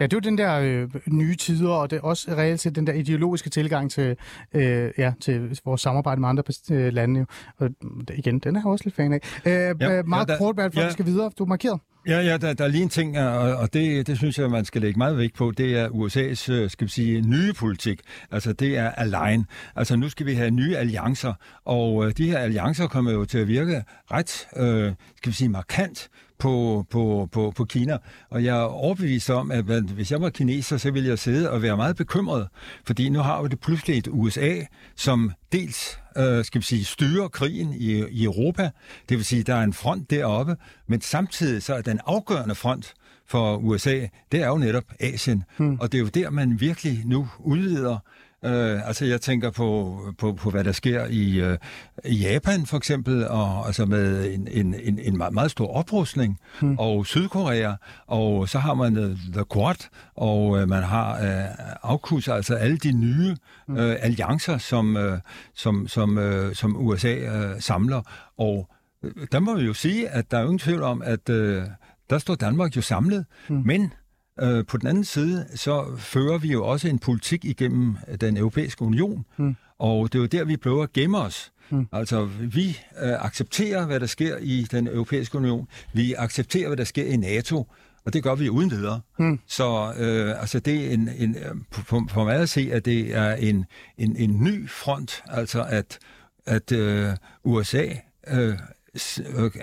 [0.00, 2.76] Ja, det er jo den der øh, nye tider, og det er også reelt set
[2.76, 4.16] den der ideologiske tilgang til,
[4.54, 7.20] øh, ja, til vores samarbejde med andre øh, lande.
[7.20, 7.26] Jo.
[7.56, 7.70] Og
[8.14, 9.20] igen, den er jeg også lidt fan af.
[9.46, 10.90] Øh, ja, meget ja, kort, hvad ja.
[10.90, 11.30] skal videre.
[11.38, 11.80] Du er markeret.
[12.08, 14.64] Ja, ja der, der er lige en ting, og, og det, det synes jeg, man
[14.64, 15.50] skal lægge meget vægt på.
[15.50, 18.00] Det er USA's, øh, skal vi sige, nye politik.
[18.30, 19.46] Altså, det er align.
[19.76, 21.34] Altså, nu skal vi have nye alliancer,
[21.64, 25.48] og øh, de her alliancer kommer jo til at virke ret, øh, skal vi sige,
[25.48, 27.98] markant på, på, på, på Kina.
[28.30, 31.62] Og jeg er overbevist om, at hvis jeg var kineser, så ville jeg sidde og
[31.62, 32.48] være meget bekymret,
[32.86, 34.54] fordi nu har vi det pludselig et USA,
[34.96, 38.70] som dels øh, skal vi sige, styrer krigen i, i Europa.
[39.08, 40.56] Det vil sige, at der er en front deroppe,
[40.86, 42.94] men samtidig så er den afgørende front
[43.26, 45.44] for USA, det er jo netop Asien.
[45.56, 45.80] Hmm.
[45.80, 47.98] Og det er jo der, man virkelig nu udvider
[48.44, 51.58] Øh, altså jeg tænker på, på, på hvad der sker i, øh,
[52.04, 56.78] Japan for eksempel, og altså med en, en, en, en meget, meget stor oprustning, hmm.
[56.78, 57.72] og Sydkorea,
[58.06, 61.44] og så har man uh, The Quad, og øh, man har øh,
[61.82, 63.36] AUKUS, altså alle de nye
[63.66, 63.76] hmm.
[63.76, 65.18] øh, alliancer, som, øh,
[65.54, 68.02] som, som, øh, som USA øh, samler.
[68.38, 68.68] Og
[69.02, 71.62] øh, der må vi jo sige, at der er ingen tvivl om, at øh,
[72.10, 73.62] der står Danmark jo samlet, hmm.
[73.66, 73.92] men
[74.42, 78.82] Øh, på den anden side, så fører vi jo også en politik igennem den europæiske
[78.82, 79.56] union, mm.
[79.78, 81.52] og det er jo der, vi prøver at gemme os.
[81.70, 81.88] Mm.
[81.92, 82.68] Altså, vi
[83.02, 85.68] øh, accepterer, hvad der sker i den europæiske union.
[85.92, 87.66] Vi accepterer, hvad der sker i NATO.
[88.04, 89.00] Og det gør vi uden videre.
[89.18, 89.40] Mm.
[89.46, 91.36] Så øh, altså det er en, en,
[91.70, 93.64] for, for mig at se, at det er en,
[93.98, 95.98] en, en ny front, altså at,
[96.46, 97.10] at øh,
[97.44, 97.86] USA
[98.28, 98.58] øh,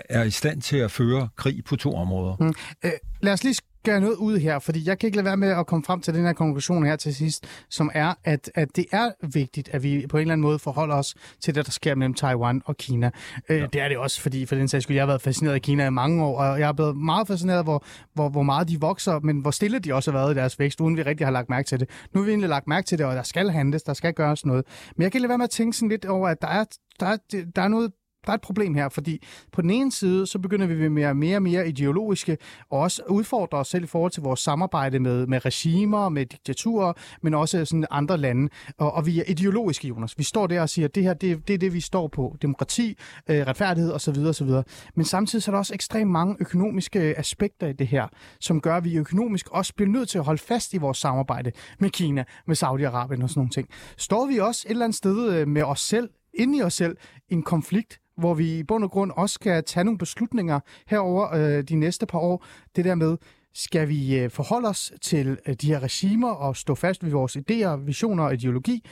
[0.10, 2.36] er i stand til at føre krig på to områder.
[2.40, 2.54] Mm.
[2.84, 3.56] Øh, lad os lige
[3.86, 6.14] gøre noget ud her, fordi jeg kan ikke lade være med at komme frem til
[6.14, 10.06] den her konklusion her til sidst, som er, at, at det er vigtigt, at vi
[10.10, 13.12] på en eller anden måde forholder os til det, der sker mellem Taiwan og Kina.
[13.50, 13.66] Øh, ja.
[13.66, 15.88] Det er det også, fordi for den sags skyld, jeg har været fascineret af Kina
[15.88, 17.84] i mange år, og jeg har blevet meget fascineret hvor,
[18.14, 20.82] hvor, hvor meget de vokser, men hvor stille de også har været i deres vækst,
[20.82, 21.90] uden vi rigtig har lagt mærke til det.
[22.14, 24.46] Nu har vi egentlig lagt mærke til det, og der skal handles, der skal gøres
[24.46, 24.66] noget.
[24.96, 26.64] Men jeg kan ikke lade være med at tænke sådan lidt over, at der er,
[27.00, 27.18] der er,
[27.56, 27.92] der er noget
[28.26, 31.36] der er et problem her, fordi på den ene side, så begynder vi med mere
[31.36, 32.38] og mere ideologiske,
[32.70, 36.94] og også udfordre os selv i forhold til vores samarbejde med, med regimer, med diktaturer,
[37.22, 38.50] men også sådan andre lande.
[38.78, 40.18] Og, og vi er ideologiske, Jonas.
[40.18, 42.38] Vi står der og siger, at det her, det, det er det, vi står på.
[42.42, 42.98] Demokrati,
[43.30, 44.18] øh, retfærdighed osv.
[44.18, 44.50] osv.
[44.96, 48.08] Men samtidig så er der også ekstremt mange økonomiske aspekter i det her,
[48.40, 51.52] som gør, at vi økonomisk også bliver nødt til at holde fast i vores samarbejde
[51.80, 53.68] med Kina, med Saudi-Arabien og sådan nogle ting.
[53.98, 56.98] Står vi også et eller andet sted øh, med os selv, inde i os selv,
[57.30, 61.64] en konflikt hvor vi i bund og grund også skal tage nogle beslutninger herover øh,
[61.64, 62.46] de næste par år.
[62.76, 63.18] Det der med,
[63.54, 67.38] skal vi øh, forholde os til øh, de her regimer og stå fast ved vores
[67.38, 68.86] idéer, visioner og ideologi,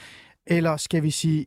[0.46, 1.46] eller skal vi sige,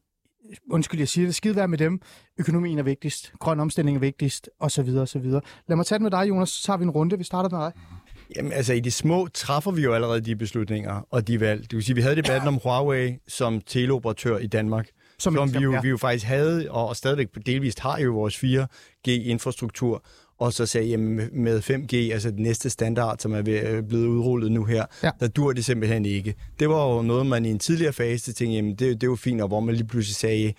[0.71, 2.01] undskyld, jeg siger det, skide være med dem,
[2.37, 4.97] økonomien er vigtigst, grøn omstilling er vigtigst, osv.
[4.97, 5.25] osv.
[5.67, 7.17] Lad mig tage det med dig, Jonas, så tager vi en runde.
[7.17, 7.71] Vi starter med dig.
[7.75, 7.97] Mm-hmm.
[8.35, 11.61] Jamen, altså i de små træffer vi jo allerede de beslutninger og de valg.
[11.61, 14.89] Det vil sige, vi havde debatten om Huawei som teleoperatør i Danmark
[15.19, 15.81] som, som vi, jo, ja.
[15.81, 20.03] vi jo faktisk havde, og stadigvæk delvist har jo vores 4G-infrastruktur,
[20.39, 24.65] og så sagde, jamen med 5G, altså den næste standard, som er blevet udrullet nu
[24.65, 25.11] her, ja.
[25.19, 26.35] der dur det simpelthen ikke.
[26.59, 29.15] Det var jo noget, man i en tidligere fase tænkte, jamen det, det er jo
[29.15, 30.53] fint, og hvor man lige pludselig sagde,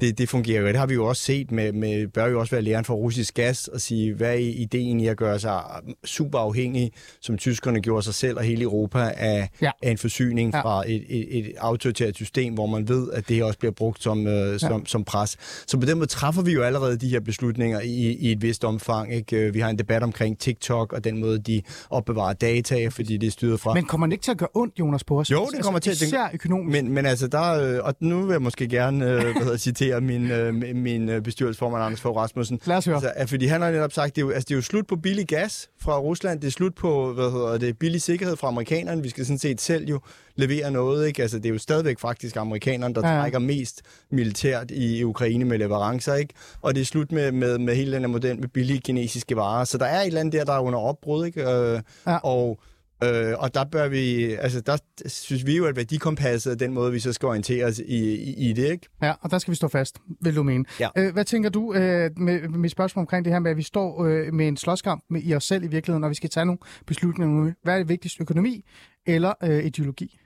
[0.00, 0.66] det, det fungerer jo.
[0.66, 3.34] Det har vi jo også set med, med bør jo også være læren for russisk
[3.34, 5.62] gas og sige, hvad er ideen i at gøre sig
[6.04, 9.70] super afhængig, som tyskerne gjorde sig selv og hele Europa af, ja.
[9.82, 10.60] af en forsyning ja.
[10.60, 14.26] fra et, et, et autoritært system, hvor man ved, at det også bliver brugt som,
[14.26, 14.78] øh, som, ja.
[14.86, 15.36] som pres.
[15.66, 18.64] Så på den måde træffer vi jo allerede de her beslutninger i, i et vist
[18.64, 19.14] omfang.
[19.14, 19.52] Ikke?
[19.52, 23.30] Vi har en debat omkring TikTok og den måde, de opbevarer data, fordi det er
[23.30, 23.74] styret fra.
[23.74, 25.30] Men kommer det ikke til at gøre ondt, Jonas, på os?
[25.30, 26.06] Jo, det kommer altså, til.
[26.06, 26.82] Især økonomisk.
[26.82, 29.89] Men, men altså, der, øh, og nu vil jeg måske gerne øh, hvad hedder, citere
[29.90, 32.60] citere min, øh, min øh, bestyrelsesformand Anders Fogh Rasmussen.
[32.64, 32.96] Lad os høre.
[33.16, 34.96] Altså, fordi han har netop sagt, det er, jo, altså, det er jo slut på
[34.96, 39.02] billig gas fra Rusland, det er slut på hvad hedder det, billig sikkerhed fra amerikanerne.
[39.02, 40.00] Vi skal sådan set selv jo
[40.36, 41.06] levere noget.
[41.06, 41.22] Ikke?
[41.22, 43.20] Altså, det er jo stadigvæk faktisk amerikanerne, der ja.
[43.20, 46.14] trækker mest militært i Ukraine med leverancer.
[46.14, 46.34] Ikke?
[46.62, 49.64] Og det er slut med, med, med hele den her model med billige kinesiske varer.
[49.64, 51.26] Så der er et eller andet der, der er under opbrud.
[51.26, 51.50] Ikke?
[51.50, 52.16] Øh, ja.
[52.16, 52.60] Og
[53.04, 54.76] Øh, og der bør vi, altså der
[55.06, 58.50] synes vi jo, at værdikompasset er den måde, vi så skal orientere os i, i,
[58.50, 58.88] i det, ikke?
[59.02, 60.64] Ja, og der skal vi stå fast, vil du mene.
[60.80, 60.88] Ja.
[60.96, 64.04] Øh, hvad tænker du øh, med, med spørgsmål omkring det her med, at vi står
[64.04, 66.58] øh, med en slåskamp med i os selv i virkeligheden, når vi skal tage nogle
[66.86, 68.64] beslutninger Hvad er det vigtigst, økonomi
[69.06, 70.18] eller øh, ideologi?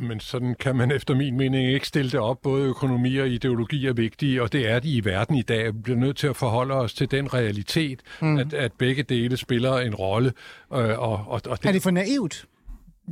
[0.00, 2.42] Jamen, sådan kan man efter min mening ikke stille det op.
[2.42, 5.66] Både økonomi og ideologi er vigtige, og det er de i verden i dag.
[5.66, 8.38] Vi bliver nødt til at forholde os til den realitet, mm.
[8.38, 10.32] at, at begge dele spiller en rolle.
[10.72, 11.68] Øh, og, og, og det...
[11.68, 12.46] Er det for naivt?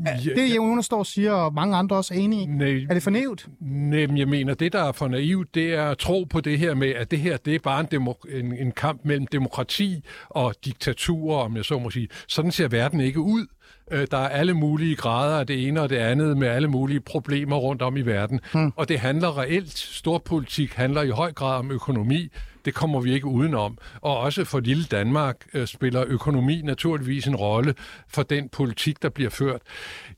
[0.06, 2.46] Ja, det er Jonas står og siger, og mange andre også er enige i.
[2.46, 3.48] Nej, er det for nævnt?
[3.61, 6.74] Nej, jeg mener, det der er for naivt, det er at tro på det her
[6.74, 10.54] med, at det her det er bare en, demo- en, en kamp mellem demokrati og
[10.64, 12.08] diktatur, om jeg så må sige.
[12.28, 13.46] Sådan ser verden ikke ud.
[13.91, 17.01] Øh, der er alle mulige grader af det ene og det andet med alle mulige
[17.01, 18.41] problemer rundt om i verden.
[18.53, 18.72] Hmm.
[18.76, 22.28] Og det handler reelt, storpolitik handler i høj grad om økonomi.
[22.64, 23.78] Det kommer vi ikke udenom.
[24.01, 27.74] Og også for lille Danmark øh, spiller økonomi naturligvis en rolle
[28.09, 29.62] for den politik, der bliver ført.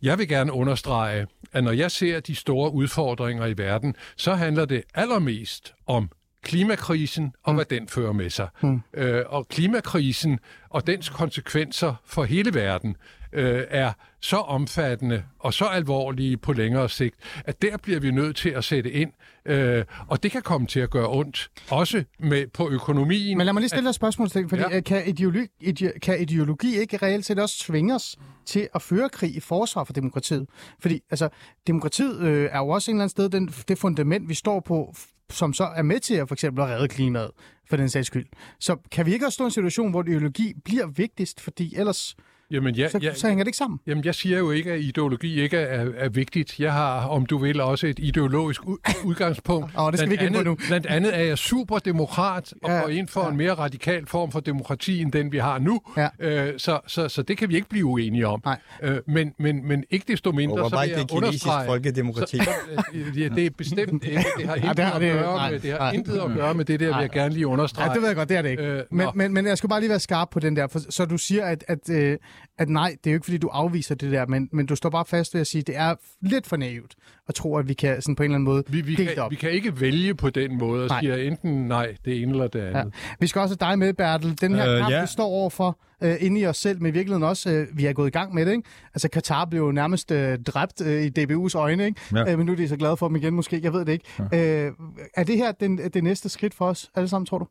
[0.03, 4.65] Jeg vil gerne understrege, at når jeg ser de store udfordringer i verden, så handler
[4.65, 6.11] det allermest om
[6.43, 7.57] klimakrisen og mm.
[7.57, 8.49] hvad den fører med sig.
[8.63, 8.83] Mm.
[8.95, 10.39] Øh, og klimakrisen
[10.71, 12.97] og dens konsekvenser for hele verden
[13.33, 17.15] øh, er så omfattende og så alvorlige på længere sigt,
[17.45, 19.13] at der bliver vi nødt til at sætte ind.
[19.47, 23.39] Øh, og det kan komme til at gøre ondt, også med på økonomien.
[23.39, 24.77] Men lad mig lige stille dig et spørgsmål, fordi ja.
[24.77, 28.17] Øh, kan, ideologi, ide, kan ideologi ikke reelt set også tvinge os
[28.47, 30.47] til at føre krig i forsvar for demokratiet?
[30.81, 31.29] Fordi altså,
[31.67, 34.95] demokratiet øh, er jo også en eller anden sted den, det fundament, vi står på
[35.33, 37.31] som så er med til at for eksempel at redde klimaet,
[37.69, 38.27] for den sags skyld.
[38.61, 42.17] Så kan vi ikke også stå i en situation, hvor ideologi bliver vigtigst, fordi ellers
[42.53, 43.81] Jamen, ja, så, ja, så hænger det ikke sammen.
[43.87, 46.61] Jamen, jeg siger jo ikke, at ideologi ikke er, er vigtigt.
[46.61, 48.61] Jeg har, om du vil, også et ideologisk
[49.05, 49.71] udgangspunkt.
[49.77, 50.57] oh, det skal blandt vi ikke andet, nu.
[50.69, 53.31] Blandt andet er jeg superdemokrat og ja, går ind for ja.
[53.31, 55.81] en mere radikal form for demokrati, end den vi har nu.
[55.97, 56.09] Ja.
[56.21, 58.43] Øh, så, så, så det kan vi ikke blive uenige om.
[58.45, 58.59] Nej.
[58.83, 61.67] Øh, men, men, men ikke desto mindre, oh, så vil jeg det understrege...
[61.67, 62.39] folkedemokrati.
[62.39, 62.51] Så,
[62.95, 64.25] øh, ja, det er bestemt ikke.
[64.39, 66.65] Det har intet, ja, det, at, gøre med, det har nej, intet at gøre med
[66.65, 67.89] det der, vil jeg gerne lige understrege.
[67.89, 68.63] Ja, det ved jeg godt, det er det ikke.
[68.63, 70.67] Øh, men, men, men jeg skal bare lige være skarp på den der.
[70.67, 72.19] For, så du siger, at, at, øh,
[72.59, 74.91] at nej, det er jo ikke, fordi du afviser det der, men, men du står
[74.91, 76.95] bare fast ved at sige, at det er lidt for naivt
[77.29, 79.31] at tro, at vi kan sådan på en eller anden måde vi, vi, kan, op.
[79.31, 82.61] vi kan ikke vælge på den måde og sige enten nej, det ene eller det
[82.61, 82.75] andet.
[82.75, 83.15] Ja.
[83.21, 84.41] Vi skal også have dig med, Bertel.
[84.41, 85.01] Den her øh, kamp, ja.
[85.01, 87.93] vi står overfor øh, inde i os selv, men i virkeligheden også, øh, vi er
[87.93, 88.53] gået i gang med det.
[88.53, 88.69] Ikke?
[88.95, 92.01] Altså, Katar blev jo nærmest øh, dræbt øh, i DBU's øjne, ikke?
[92.15, 92.33] Ja.
[92.33, 94.05] Øh, men nu er de så glade for dem igen måske, jeg ved det ikke.
[94.33, 94.67] Ja.
[94.67, 94.73] Øh,
[95.15, 97.47] er det her den, det næste skridt for os alle sammen, tror du?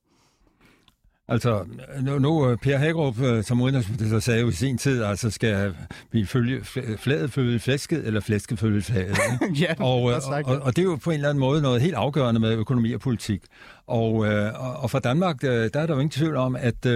[1.27, 1.65] Altså,
[2.01, 5.75] nu, nu øh, Per Hagerup, øh, som udenrigsminister, sagde jo i sin tid, altså skal
[6.11, 6.63] vi følge
[6.97, 9.17] fladet følge flæsket, eller flæsket følge fladet.
[9.61, 11.95] ja, og, og, og, og det er jo på en eller anden måde noget helt
[11.95, 13.41] afgørende med økonomi og politik.
[13.87, 14.13] Og,
[14.55, 16.87] og for Danmark, der er der jo ingen tvivl om, at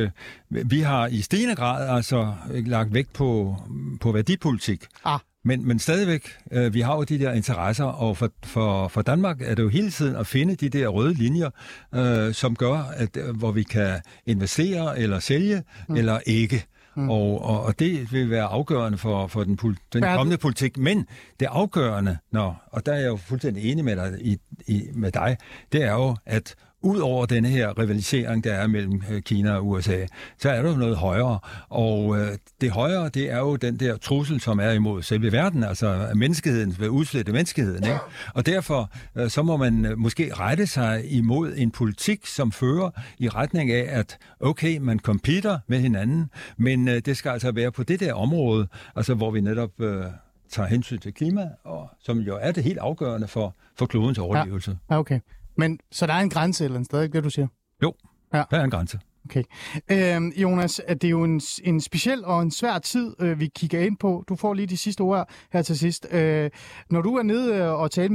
[0.49, 3.55] vi har i stigende grad altså lagt vægt på,
[4.01, 4.85] på værdipolitik.
[5.05, 5.19] Ah.
[5.45, 9.41] Men, men stadigvæk, øh, vi har jo de der interesser, og for, for, for Danmark
[9.41, 11.49] er det jo hele tiden at finde de der røde linjer,
[11.95, 15.95] øh, som gør, at øh, hvor vi kan investere eller sælge mm.
[15.95, 16.65] eller ikke.
[16.95, 17.09] Mm.
[17.09, 19.59] Og, og, og det vil være afgørende for, for den,
[19.93, 20.77] den kommende politik.
[20.77, 21.07] Men
[21.39, 24.37] det afgørende, når, og der er jeg jo fuldstændig enig med dig, i,
[24.67, 25.37] i, med dig,
[25.71, 26.55] det er jo, at
[26.85, 30.05] ud over denne her rivalisering, der er mellem øh, Kina og USA,
[30.37, 31.39] så er der jo noget højere.
[31.69, 32.27] Og øh,
[32.61, 36.75] det højere, det er jo den der trussel, som er imod selve verden, altså menneskeheden,
[36.79, 37.83] ved udslette menneskeheden.
[37.83, 37.99] Ikke?
[38.33, 43.29] Og derfor øh, så må man måske rette sig imod en politik, som fører i
[43.29, 47.83] retning af, at okay, man competer med hinanden, men øh, det skal altså være på
[47.83, 49.81] det der område, altså hvor vi netop...
[49.81, 50.05] Øh,
[50.49, 54.77] tager hensyn til klima, og som jo er det helt afgørende for, for klodens overlevelse.
[54.89, 55.19] Ja, okay.
[55.57, 57.47] Men så der er en grænse eller andet sted, ikke det du siger?
[57.83, 57.93] Jo,
[58.33, 58.43] ja.
[58.51, 58.99] der er en grænse.
[59.29, 59.43] Okay.
[59.91, 63.79] Øh, Jonas, det er jo en, en speciel og en svær tid, øh, vi kigger
[63.79, 64.23] ind på.
[64.29, 66.07] Du får lige de sidste ord her til sidst.
[66.11, 66.49] Øh,
[66.89, 68.09] når du er nede øh, og taler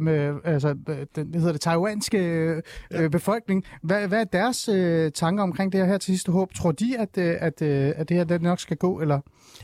[0.00, 3.08] med altså, øh, den, hedder det, taiwanske øh, ja.
[3.08, 6.54] befolkning, hvad, hvad er deres øh, tanker omkring det her, her til sidste håb?
[6.54, 9.20] Tror de, at, øh, at, at det her det nok skal gå, eller...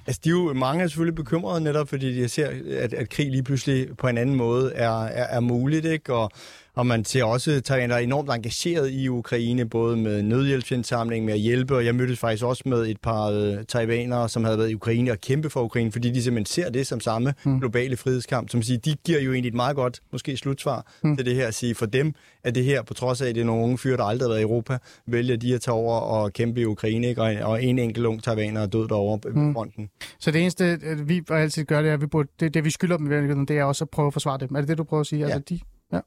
[0.07, 3.31] Altså, de er jo, mange er selvfølgelig bekymrede netop, fordi de ser, at, at krig
[3.31, 6.15] lige pludselig på en anden måde er, er, er muligt, ikke?
[6.15, 6.31] Og
[6.77, 11.77] og man ser også, er enormt engageret i Ukraine, både med nødhjælpsindsamling, med at hjælpe,
[11.77, 15.11] og jeg mødtes faktisk også med et par øh, taiwanere, som havde været i Ukraine
[15.11, 17.59] og kæmpe for Ukraine, fordi de simpelthen ser det som samme mm.
[17.61, 18.51] globale frihedskamp.
[18.51, 21.17] Som siger, de giver jo egentlig et meget godt, måske slutsvar mm.
[21.17, 22.15] til det her, at sige, for dem
[22.45, 24.31] er det her, på trods af, at det er nogle unge fyre, der aldrig har
[24.31, 27.47] været i Europa, vælger de at tage over og kæmpe i Ukraine, ikke?
[27.47, 29.55] og en enkelt ung taiwaner er død derovre på mm.
[29.55, 29.89] fronten.
[30.19, 32.97] Så det eneste, vi altid gør, det er, at vi burde, det, det, vi skylder
[32.97, 34.55] dem, det er også at prøve at forsvare dem.
[34.57, 35.19] Er det det, du prøver at sige?
[35.19, 35.25] Ja.
[35.25, 35.61] Altså, de
[35.93, 36.01] Ja.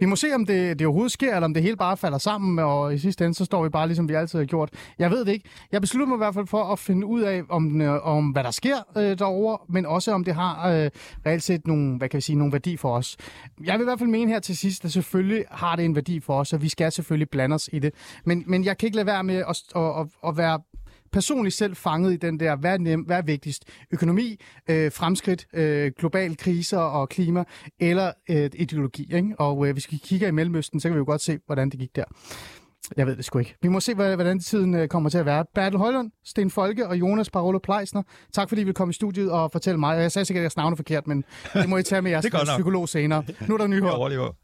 [0.00, 2.58] Vi må se, om det, det overhovedet sker, eller om det hele bare falder sammen,
[2.58, 4.70] og i sidste ende, så står vi bare, ligesom vi altid har gjort.
[4.98, 5.48] Jeg ved det ikke.
[5.72, 8.44] Jeg beslutter mig i hvert fald for at finde ud af, om, øh, om hvad
[8.44, 10.90] der sker øh, derovre, men også om det har øh,
[11.26, 13.16] reelt set nogle, hvad kan vi sige, nogle værdi for os.
[13.64, 16.20] Jeg vil i hvert fald mene her til sidst, at selvfølgelig har det en værdi
[16.20, 17.94] for os, og vi skal selvfølgelig blande os i det.
[18.24, 20.60] Men, men jeg kan ikke lade være med at, at, at, at være
[21.12, 23.64] personligt selv fanget i den der, hvad er, nem, hvad er vigtigst?
[23.90, 24.40] Økonomi,
[24.70, 27.44] øh, fremskridt, øh, global kriser og klima,
[27.80, 29.14] eller øh, ideologi.
[29.14, 29.34] Ikke?
[29.38, 31.80] Og øh, hvis vi kigger i Mellemøsten, så kan vi jo godt se, hvordan det
[31.80, 32.04] gik der.
[32.96, 33.56] Jeg ved det sgu ikke.
[33.62, 35.44] Vi må se, hvordan tiden øh, kommer til at være.
[35.54, 38.02] Bertel Højlund, Sten Folke og Jonas Parolo Pleisner,
[38.32, 39.98] tak fordi I vil komme i studiet og fortælle mig.
[39.98, 42.88] Jeg sagde sikkert, at jeg navnet forkert, men det må I tage med jeres psykolog
[42.88, 43.24] senere.
[43.48, 44.36] Nu er der nyheder.